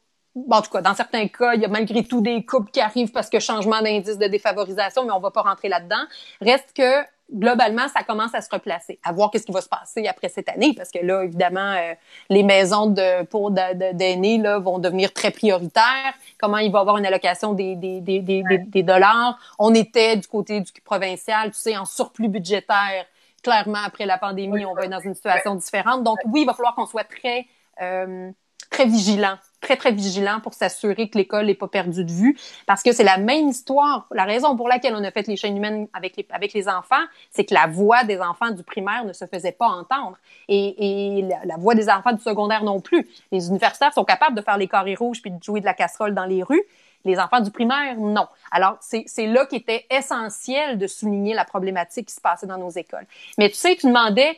[0.49, 3.11] en tout cas, dans certains cas, il y a malgré tout des coupes qui arrivent
[3.11, 6.03] parce que changement d'indice de défavorisation, mais on va pas rentrer là-dedans.
[6.41, 7.03] Reste que
[7.33, 10.49] globalement, ça commence à se replacer, à voir qu'est-ce qui va se passer après cette
[10.49, 11.93] année, parce que là, évidemment, euh,
[12.29, 16.13] les maisons de pour d'aînés là vont devenir très prioritaires.
[16.39, 19.37] Comment il va y avoir une allocation des des, des, des, des dollars?
[19.59, 23.05] On était du côté du provincial, tu sais, en surplus budgétaire.
[23.43, 26.03] Clairement, après la pandémie, on va être dans une situation différente.
[26.03, 27.47] Donc, oui, il va falloir qu'on soit très
[27.81, 28.29] euh,
[28.69, 32.37] très vigilant très, très vigilant pour s'assurer que l'école n'est pas perdue de vue.
[32.65, 34.07] Parce que c'est la même histoire.
[34.11, 37.03] La raison pour laquelle on a fait les chaînes humaines avec les, avec les enfants,
[37.29, 40.17] c'est que la voix des enfants du primaire ne se faisait pas entendre.
[40.47, 43.07] Et, et la, voix des enfants du secondaire non plus.
[43.31, 46.13] Les universitaires sont capables de faire les carrés rouges puis de jouer de la casserole
[46.13, 46.63] dans les rues.
[47.03, 48.27] Les enfants du primaire, non.
[48.51, 53.07] Alors, c'est là qu'était essentiel de souligner la problématique qui se passait dans nos écoles.
[53.39, 54.37] Mais tu sais, tu demandais,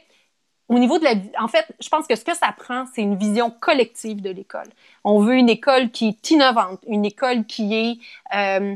[0.70, 1.16] au niveau de la...
[1.40, 4.70] En fait, je pense que ce que ça prend, c'est une vision collective de l'école.
[5.04, 7.98] On veut une école qui est innovante, une école qui est...
[8.36, 8.76] Euh,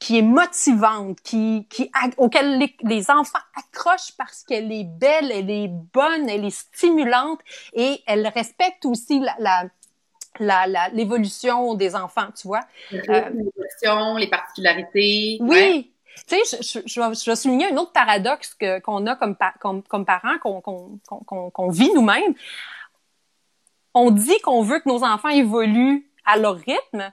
[0.00, 5.48] qui est motivante, qui, qui, auquel les, les enfants accrochent parce qu'elle est belle, elle
[5.48, 7.38] est bonne, elle est stimulante
[7.72, 9.70] et elle respecte aussi la, la
[10.40, 12.60] la, l'évolution des enfants, tu vois.
[12.90, 15.38] L'évolution, les particularités.
[15.40, 15.93] Oui,
[16.28, 19.82] tu sais, je, je, je, vais souligner un autre paradoxe que, qu'on a comme, comme,
[19.82, 22.34] comme parents, qu'on, qu'on, qu'on, qu'on vit nous-mêmes.
[23.94, 27.12] On dit qu'on veut que nos enfants évoluent à leur rythme,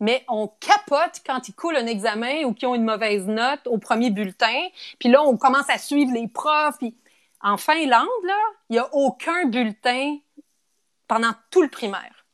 [0.00, 3.78] mais on capote quand ils coulent un examen ou qu'ils ont une mauvaise note au
[3.78, 4.68] premier bulletin.
[4.98, 6.78] Puis là, on commence à suivre les profs.
[6.78, 6.94] Puis
[7.40, 10.18] en Finlande, là, il n'y a aucun bulletin
[11.08, 12.26] pendant tout le primaire.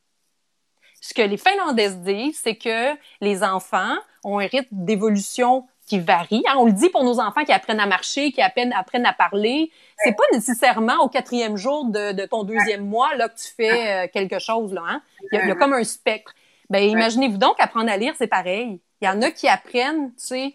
[1.00, 6.42] Ce que les Finlandaises disent, c'est que les enfants ont un rythme d'évolution qui varie.
[6.48, 9.12] Hein, on le dit pour nos enfants qui apprennent à marcher, qui apprennent, apprennent à
[9.12, 9.70] parler.
[9.98, 14.04] C'est pas nécessairement au quatrième jour de, de, ton deuxième mois là que tu fais
[14.04, 14.82] euh, quelque chose là.
[14.86, 15.02] Hein?
[15.32, 16.34] Il, y a, il y a comme un spectre.
[16.70, 18.80] Ben imaginez-vous donc apprendre à lire, c'est pareil.
[19.02, 20.54] Il y en a qui apprennent, tu sais,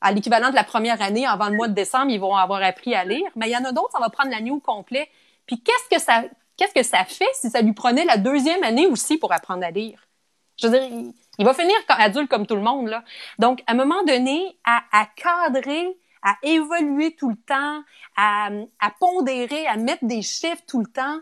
[0.00, 2.94] à l'équivalent de la première année, avant le mois de décembre, ils vont avoir appris
[2.94, 3.26] à lire.
[3.36, 5.08] Mais il y en a d'autres, ça va prendre l'année au complet.
[5.46, 6.24] Puis qu'est-ce que ça,
[6.56, 9.70] qu'est-ce que ça fait si ça lui prenait la deuxième année aussi pour apprendre à
[9.70, 10.06] lire?
[10.60, 13.04] Je veux dire, il va finir adulte comme tout le monde, là.
[13.38, 17.82] Donc, à un moment donné, à, à cadrer, à évoluer tout le temps,
[18.16, 18.48] à,
[18.80, 21.20] à, pondérer, à mettre des chiffres tout le temps,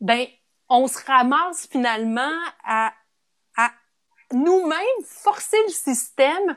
[0.00, 0.26] ben,
[0.68, 2.92] on se ramasse finalement à,
[3.56, 3.70] à
[4.32, 6.56] nous-mêmes forcer le système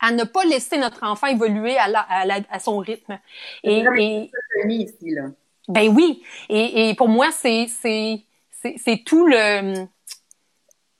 [0.00, 3.18] à ne pas laisser notre enfant évoluer à, la, à, à son rythme.
[3.62, 4.30] Et, et...
[4.68, 5.28] Ici, là.
[5.68, 6.22] Ben oui.
[6.50, 8.22] Et, et pour moi, c'est c'est
[8.76, 9.86] c'est tout le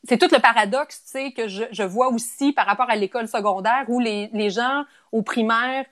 [0.09, 3.29] c'est tout le paradoxe, tu sais, que je, je vois aussi par rapport à l'école
[3.29, 5.85] secondaire où les, les gens au primaire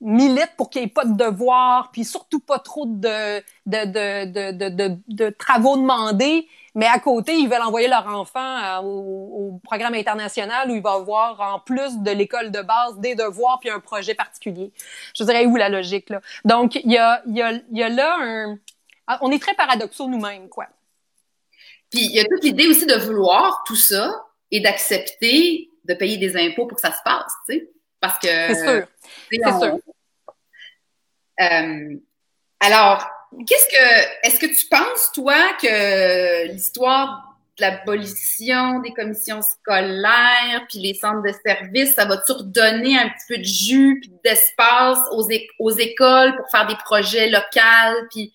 [0.00, 3.84] militent pour qu'il n'y ait pas de devoirs, puis surtout pas trop de, de,
[4.26, 9.94] de, de, de, travaux demandés, mais à côté, ils veulent envoyer leur enfant au, programme
[9.94, 13.80] international où il va avoir, en plus de l'école de base, des devoirs puis un
[13.80, 14.72] projet particulier.
[15.16, 16.20] Je dirais où la logique, là.
[16.44, 18.58] Donc, il y a, y, a, y a là un...
[19.20, 20.66] On est très paradoxaux nous-mêmes, quoi.
[21.94, 26.16] Puis, il y a toute l'idée aussi de vouloir tout ça et d'accepter de payer
[26.16, 27.70] des impôts pour que ça se passe, tu sais.
[28.00, 28.26] Parce que...
[28.26, 28.86] C'est sûr.
[29.30, 29.78] C'est sûr.
[31.40, 31.96] Euh,
[32.60, 33.06] alors,
[33.46, 40.78] Qu'est-ce que, est-ce que tu penses, toi, que l'histoire de l'abolition des commissions scolaires, puis
[40.78, 44.98] les centres de services, ça va toujours donner un petit peu de jus, puis d'espace
[45.12, 45.28] aux,
[45.58, 48.34] aux écoles pour faire des projets locaux, puis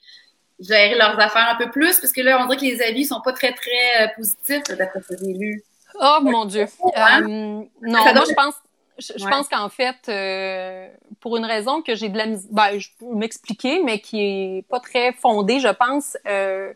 [0.59, 1.99] gérer leurs affaires un peu plus?
[1.99, 5.01] Parce que là, on dirait que les avis sont pas très, très euh, positifs, d'après
[5.01, 5.63] ce que j'ai lu.
[6.01, 6.65] Oh, mon Dieu.
[6.83, 8.55] Euh, non, moi, je pense
[8.99, 10.87] je, pense qu'en fait, euh,
[11.19, 14.79] pour une raison que j'ai de la ben, je peux m'expliquer, mais qui est pas
[14.79, 16.73] très fondée, je pense, euh,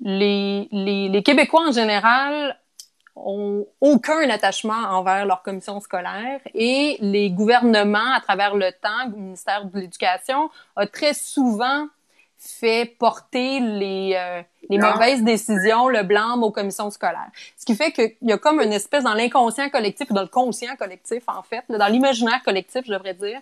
[0.00, 2.58] les, les, les, Québécois en général
[3.16, 9.16] ont aucun attachement envers leur commission scolaire et les gouvernements, à travers le temps, le
[9.16, 11.86] ministère de l'Éducation, a très souvent
[12.46, 17.30] fait porter les, euh, les mauvaises décisions, le blâme aux commissions scolaires.
[17.56, 20.76] Ce qui fait qu'il y a comme une espèce dans l'inconscient collectif dans le conscient
[20.76, 23.40] collectif, en fait, dans l'imaginaire collectif, je devrais dire,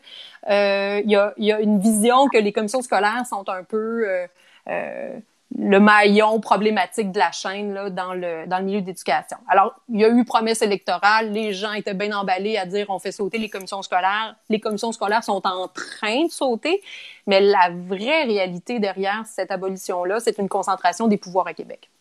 [0.48, 3.64] euh, il, y a, il y a une vision que les commissions scolaires sont un
[3.64, 4.26] peu euh,
[4.68, 5.18] euh
[5.58, 9.36] le maillon problématique de la chaîne là, dans, le, dans le milieu d'éducation.
[9.48, 12.98] Alors, il y a eu promesse électorale, les gens étaient bien emballés à dire on
[12.98, 14.34] fait sauter les commissions scolaires.
[14.48, 16.82] Les commissions scolaires sont en train de sauter,
[17.26, 21.91] mais la vraie réalité derrière cette abolition-là, c'est une concentration des pouvoirs à Québec.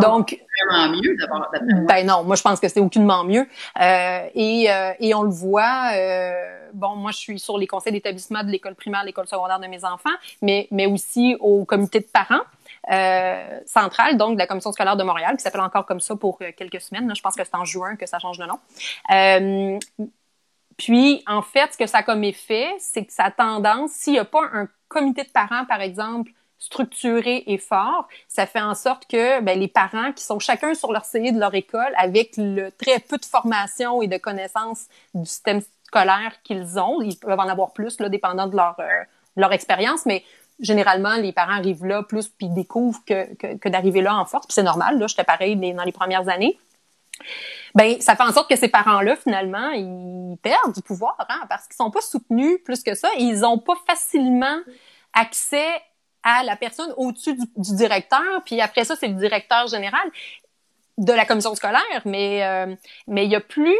[0.00, 1.50] Donc, vraiment mieux d'abord.
[1.86, 3.46] Ben non, moi je pense que c'est aucunement mieux.
[3.80, 5.90] Euh, et, euh, et on le voit.
[5.94, 9.66] Euh, bon, moi je suis sur les conseils d'établissement de l'école primaire, l'école secondaire de
[9.66, 10.10] mes enfants,
[10.40, 12.42] mais mais aussi au comité de parents.
[12.90, 16.38] Euh, centrale, donc de la commission scolaire de Montréal, qui s'appelle encore comme ça pour
[16.42, 17.14] euh, quelques semaines.
[17.14, 18.58] Je pense que c'est en juin que ça change de nom.
[19.12, 19.78] Euh,
[20.76, 24.14] puis, en fait, ce que ça a comme effet, c'est que ça a tendance, s'il
[24.14, 26.32] n'y a pas un comité de parents, par exemple,
[26.62, 30.92] structuré et fort, ça fait en sorte que ben, les parents qui sont chacun sur
[30.92, 35.26] leur CI de leur école, avec le très peu de formation et de connaissances du
[35.26, 39.02] système scolaire qu'ils ont, ils peuvent en avoir plus, là, dépendant de leur, euh,
[39.36, 40.22] leur expérience, mais
[40.60, 44.46] généralement, les parents arrivent là plus puis découvrent que, que, que d'arriver là en force.
[44.46, 46.60] Puis c'est normal, là, j'étais pareil dans les premières années.
[47.74, 51.66] Ben, ça fait en sorte que ces parents-là, finalement, ils perdent du pouvoir, hein, parce
[51.66, 54.58] qu'ils sont pas soutenus plus que ça et ils ont pas facilement
[55.12, 55.66] accès
[56.22, 60.02] à la personne au-dessus du, directeur, puis après ça, c'est le directeur général
[60.98, 62.74] de la commission scolaire, mais euh,
[63.06, 63.76] mais il y a plus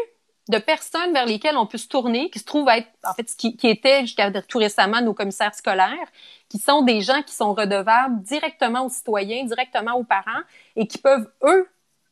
[0.48, 3.56] de personnes vers lesquelles on peut se tourner, qui se trouvent être, en fait, qui,
[3.56, 6.08] qui étaient jusqu'à tout récemment nos commissaires scolaires,
[6.48, 10.42] qui sont des gens qui sont redevables directement aux citoyens, directement aux parents,
[10.74, 11.68] et qui peuvent, eux,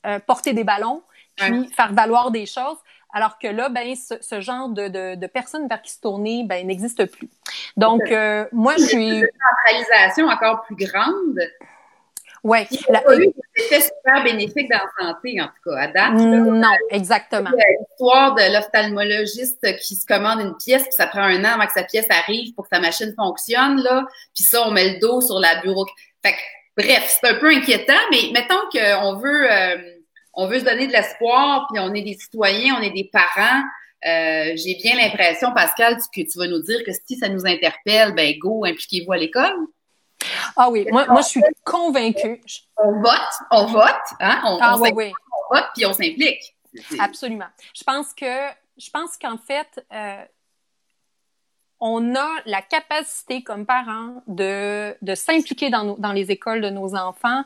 [0.07, 1.03] euh, porter des ballons,
[1.37, 2.79] puis faire valoir des choses.
[3.13, 6.67] Alors que là, ben, ce, genre de, de, de, personnes vers qui se tourner, ben,
[6.67, 7.29] n'existe plus.
[7.77, 9.19] Donc, euh, moi, je suis...
[9.19, 9.29] Une
[9.67, 11.41] centralisation encore plus grande.
[12.43, 12.59] Oui.
[12.89, 13.01] La...
[13.01, 16.13] a eu des effets super bénéfiques dans la santé, en tout cas, à date.
[16.15, 17.51] non, exactement.
[17.51, 21.73] L'histoire de l'ophtalmologiste qui se commande une pièce, puis ça prend un an avant que
[21.73, 24.07] sa pièce arrive pour que sa machine fonctionne, là.
[24.35, 25.87] Puis ça, on met le dos sur la bureau.
[26.25, 29.53] Fait que, bref, c'est un peu inquiétant, mais mettons qu'on veut...
[29.53, 29.77] Euh,
[30.35, 33.63] on veut se donner de l'espoir, puis on est des citoyens, on est des parents.
[34.07, 38.15] Euh, j'ai bien l'impression, Pascal, que tu vas nous dire que si ça nous interpelle,
[38.15, 39.55] ben go, impliquez-vous à l'école.
[40.57, 42.41] Ah oui, moi, moi je suis convaincue.
[42.77, 43.85] On vote, on vote,
[44.21, 44.41] hein?
[44.45, 45.13] On, ah, oui, oui.
[45.33, 46.57] on vote, puis on s'implique.
[46.99, 47.49] Absolument.
[47.75, 50.25] Je pense que, je pense qu'en fait, euh,
[51.81, 56.95] on a la capacité comme parents de, de s'impliquer dans, dans les écoles de nos
[56.95, 57.45] enfants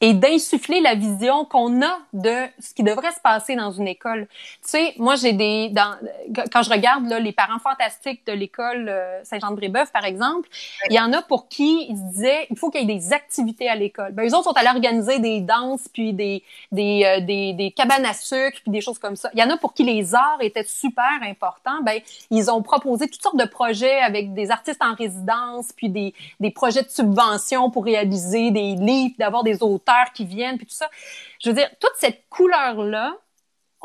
[0.00, 4.26] et d'insuffler la vision qu'on a de ce qui devrait se passer dans une école.
[4.62, 5.94] Tu sais, moi j'ai des dans,
[6.52, 10.48] quand je regarde là, les parents fantastiques de l'école euh, Saint-Jean-de-Brébeuf par exemple,
[10.90, 13.68] il y en a pour qui ils disaient il faut qu'il y ait des activités
[13.68, 14.12] à l'école.
[14.12, 16.42] Ben eux autres sont allés organiser des danses puis des
[16.72, 19.30] des, euh, des des cabanes à sucre puis des choses comme ça.
[19.32, 21.82] Il y en a pour qui les arts étaient super importants.
[21.82, 26.12] Ben ils ont proposé toutes sortes de projets avec des artistes en résidence puis des
[26.40, 30.74] des projets de subvention pour réaliser des livres, d'avoir des auteurs qui viennent, puis tout
[30.74, 30.90] ça.
[31.42, 33.16] Je veux dire, toute cette couleur-là,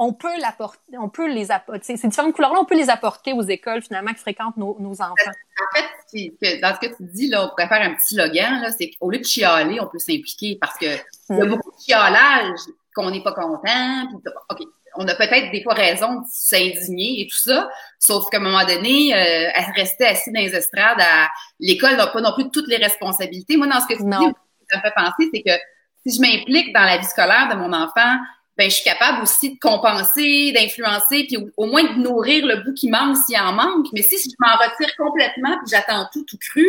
[0.02, 1.98] on peut l'apporter, on peut les apporter.
[1.98, 5.14] Ces différentes couleurs-là, on peut les apporter aux écoles finalement qui fréquentent nos, enfants.
[5.18, 8.72] En fait, dans ce que tu dis, là, on pourrait faire un petit slogan, là,
[8.72, 11.50] c'est qu'au lieu de chialer, on peut s'impliquer parce que il y a mm.
[11.50, 12.60] beaucoup de chialage
[12.96, 14.08] qu'on n'est pas content.
[14.50, 14.60] OK,
[14.96, 18.66] on a peut-être des fois raison de s'indigner et tout ça, sauf qu'à un moment
[18.66, 21.28] donné, euh, rester assis dans les estrades, à
[21.60, 23.58] l'école n'a pas non plus toutes les responsabilités.
[23.58, 24.34] Moi, dans ce que tu dis,
[24.70, 25.62] ça me fait penser, c'est que
[26.10, 28.18] si je m'implique dans la vie scolaire de mon enfant,
[28.58, 32.74] ben je suis capable aussi de compenser, d'influencer, puis au, moins de nourrir le bout
[32.74, 33.88] qui manque s'il en manque.
[33.94, 36.66] Mais si je m'en retire complètement puis j'attends tout tout cru,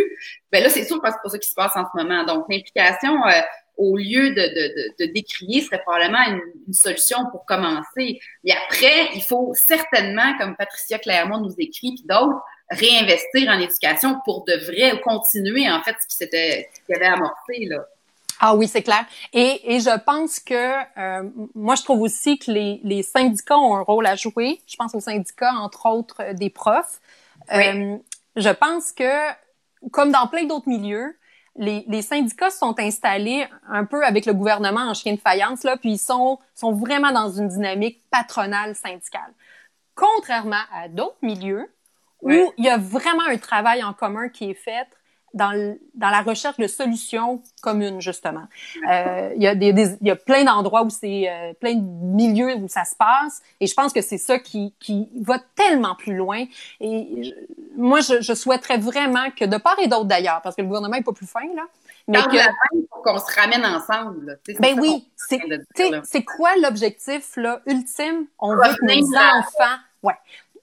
[0.52, 2.24] ben là c'est sûr que c'est pas ça qui se passe en ce moment.
[2.24, 3.40] Donc l'implication euh,
[3.76, 8.20] au lieu de, de, de, décrier serait probablement une, solution pour commencer.
[8.44, 14.20] Mais après, il faut certainement, comme Patricia Clermont nous écrit, puis d'autres, réinvestir en éducation
[14.24, 17.78] pour de vrai ou continuer en fait ce qui qui avait amorcé là.
[18.42, 19.04] Ah oui, c'est clair.
[19.34, 20.54] Et, et je pense que
[20.98, 24.62] euh, moi, je trouve aussi que les, les syndicats ont un rôle à jouer.
[24.66, 27.00] Je pense aux syndicats, entre autres, euh, des profs.
[27.52, 27.98] Euh,
[28.36, 29.30] je pense que,
[29.90, 31.18] comme dans plein d'autres milieux,
[31.56, 35.76] les, les, syndicats sont installés un peu avec le gouvernement en chien de faïence, là,
[35.76, 39.34] puis ils sont, sont vraiment dans une dynamique patronale syndicale.
[39.94, 41.70] Contrairement à d'autres milieux
[42.22, 44.86] où il y a vraiment un travail en commun qui est fait
[45.34, 48.44] dans, dans la recherche de solutions communes, justement.
[48.88, 51.82] Euh, il, y a des, il y a plein d'endroits où c'est, euh, plein de
[51.82, 55.94] milieux où ça se passe, et je pense que c'est ça qui, qui va tellement
[55.94, 56.44] plus loin.
[56.80, 57.32] Et
[57.76, 60.96] moi, je, je souhaiterais vraiment que, de part et d'autre d'ailleurs, parce que le gouvernement
[60.96, 61.62] est pas plus fin, là,
[62.08, 64.40] mais que, pour qu'on se ramène ensemble.
[64.58, 65.40] Ben oui, c'est,
[66.02, 67.60] c'est quoi l'objectif là?
[67.66, 70.14] Ultime On veut que nos enfants, ouais,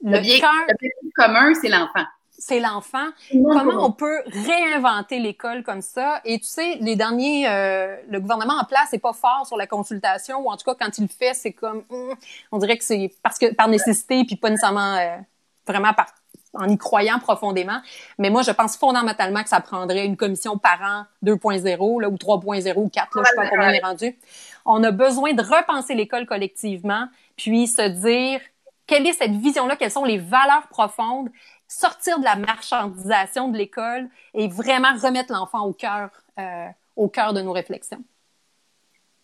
[0.03, 2.05] le, le commun, c'est l'enfant
[2.37, 3.07] c'est l'enfant.
[3.31, 6.21] Comment on peut réinventer l'école comme ça?
[6.23, 9.67] Et tu sais, les derniers, euh, le gouvernement en place n'est pas fort sur la
[9.67, 12.13] consultation, ou en tout cas, quand il le fait, c'est comme, hum,
[12.51, 15.17] on dirait que c'est parce que par nécessité, puis pas nécessairement euh,
[15.65, 16.07] vraiment par
[16.53, 17.79] en y croyant profondément.
[18.17, 22.73] Mais moi, je pense fondamentalement que ça prendrait une commission parent 2.0 là, ou 3.0
[22.77, 24.17] ou 4, là, je sais pas combien on est rendu.
[24.65, 28.41] On a besoin de repenser l'école collectivement, puis se dire
[28.87, 31.29] quelle est cette vision-là, quelles sont les valeurs profondes?
[31.67, 36.09] Sortir de la marchandisation de l'école et vraiment remettre l'enfant au cœur,
[36.39, 38.03] euh, au cœur de nos réflexions.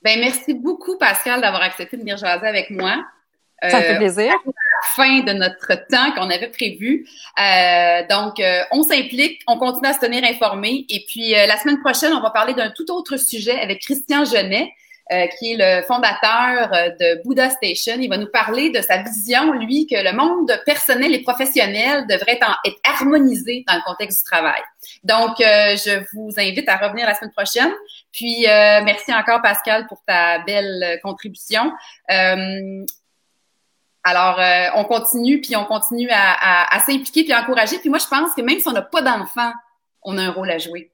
[0.02, 3.06] Ben merci beaucoup Pascal d'avoir accepté de venir jaser avec moi.
[3.62, 4.34] Ça me fait euh, plaisir.
[4.34, 7.08] À la fin de notre temps qu'on avait prévu.
[7.39, 8.41] Euh, donc,
[8.72, 10.86] on s'implique, on continue à se tenir informé.
[10.89, 14.74] Et puis, la semaine prochaine, on va parler d'un tout autre sujet avec Christian Genet.
[15.12, 17.95] Euh, qui est le fondateur euh, de Buddha Station.
[17.99, 22.39] Il va nous parler de sa vision, lui, que le monde personnel et professionnel devrait
[22.39, 24.62] être, harmonisé dans le contexte du travail.
[25.04, 27.74] Donc, euh, je vous invite à revenir la semaine prochaine.
[28.14, 31.74] Puis, merci encore, Pascal, pour ta belle contribution.
[32.08, 32.86] alors,
[34.76, 37.78] on continue, puis on continue à, à, à s'impliquer, puis à encourager.
[37.80, 39.51] Puis moi, je pense que même si on n'a pas d'enfants,
[40.04, 40.93] on a un rôle à jouer.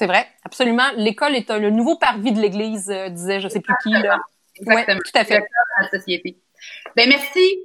[0.00, 0.88] C'est vrai, absolument.
[0.96, 3.90] L'école est le nouveau parvis de l'Église, euh, disait je sais plus qui.
[3.90, 4.18] Là.
[4.56, 4.98] Exactement.
[5.04, 5.44] tout à fait.
[5.78, 6.38] La société.
[6.96, 7.58] Ben merci.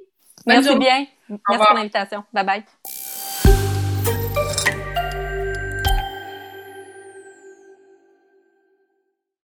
[0.45, 1.05] merci bien.
[1.29, 2.25] Merci pour l'invitation.
[2.33, 2.63] Bye bye.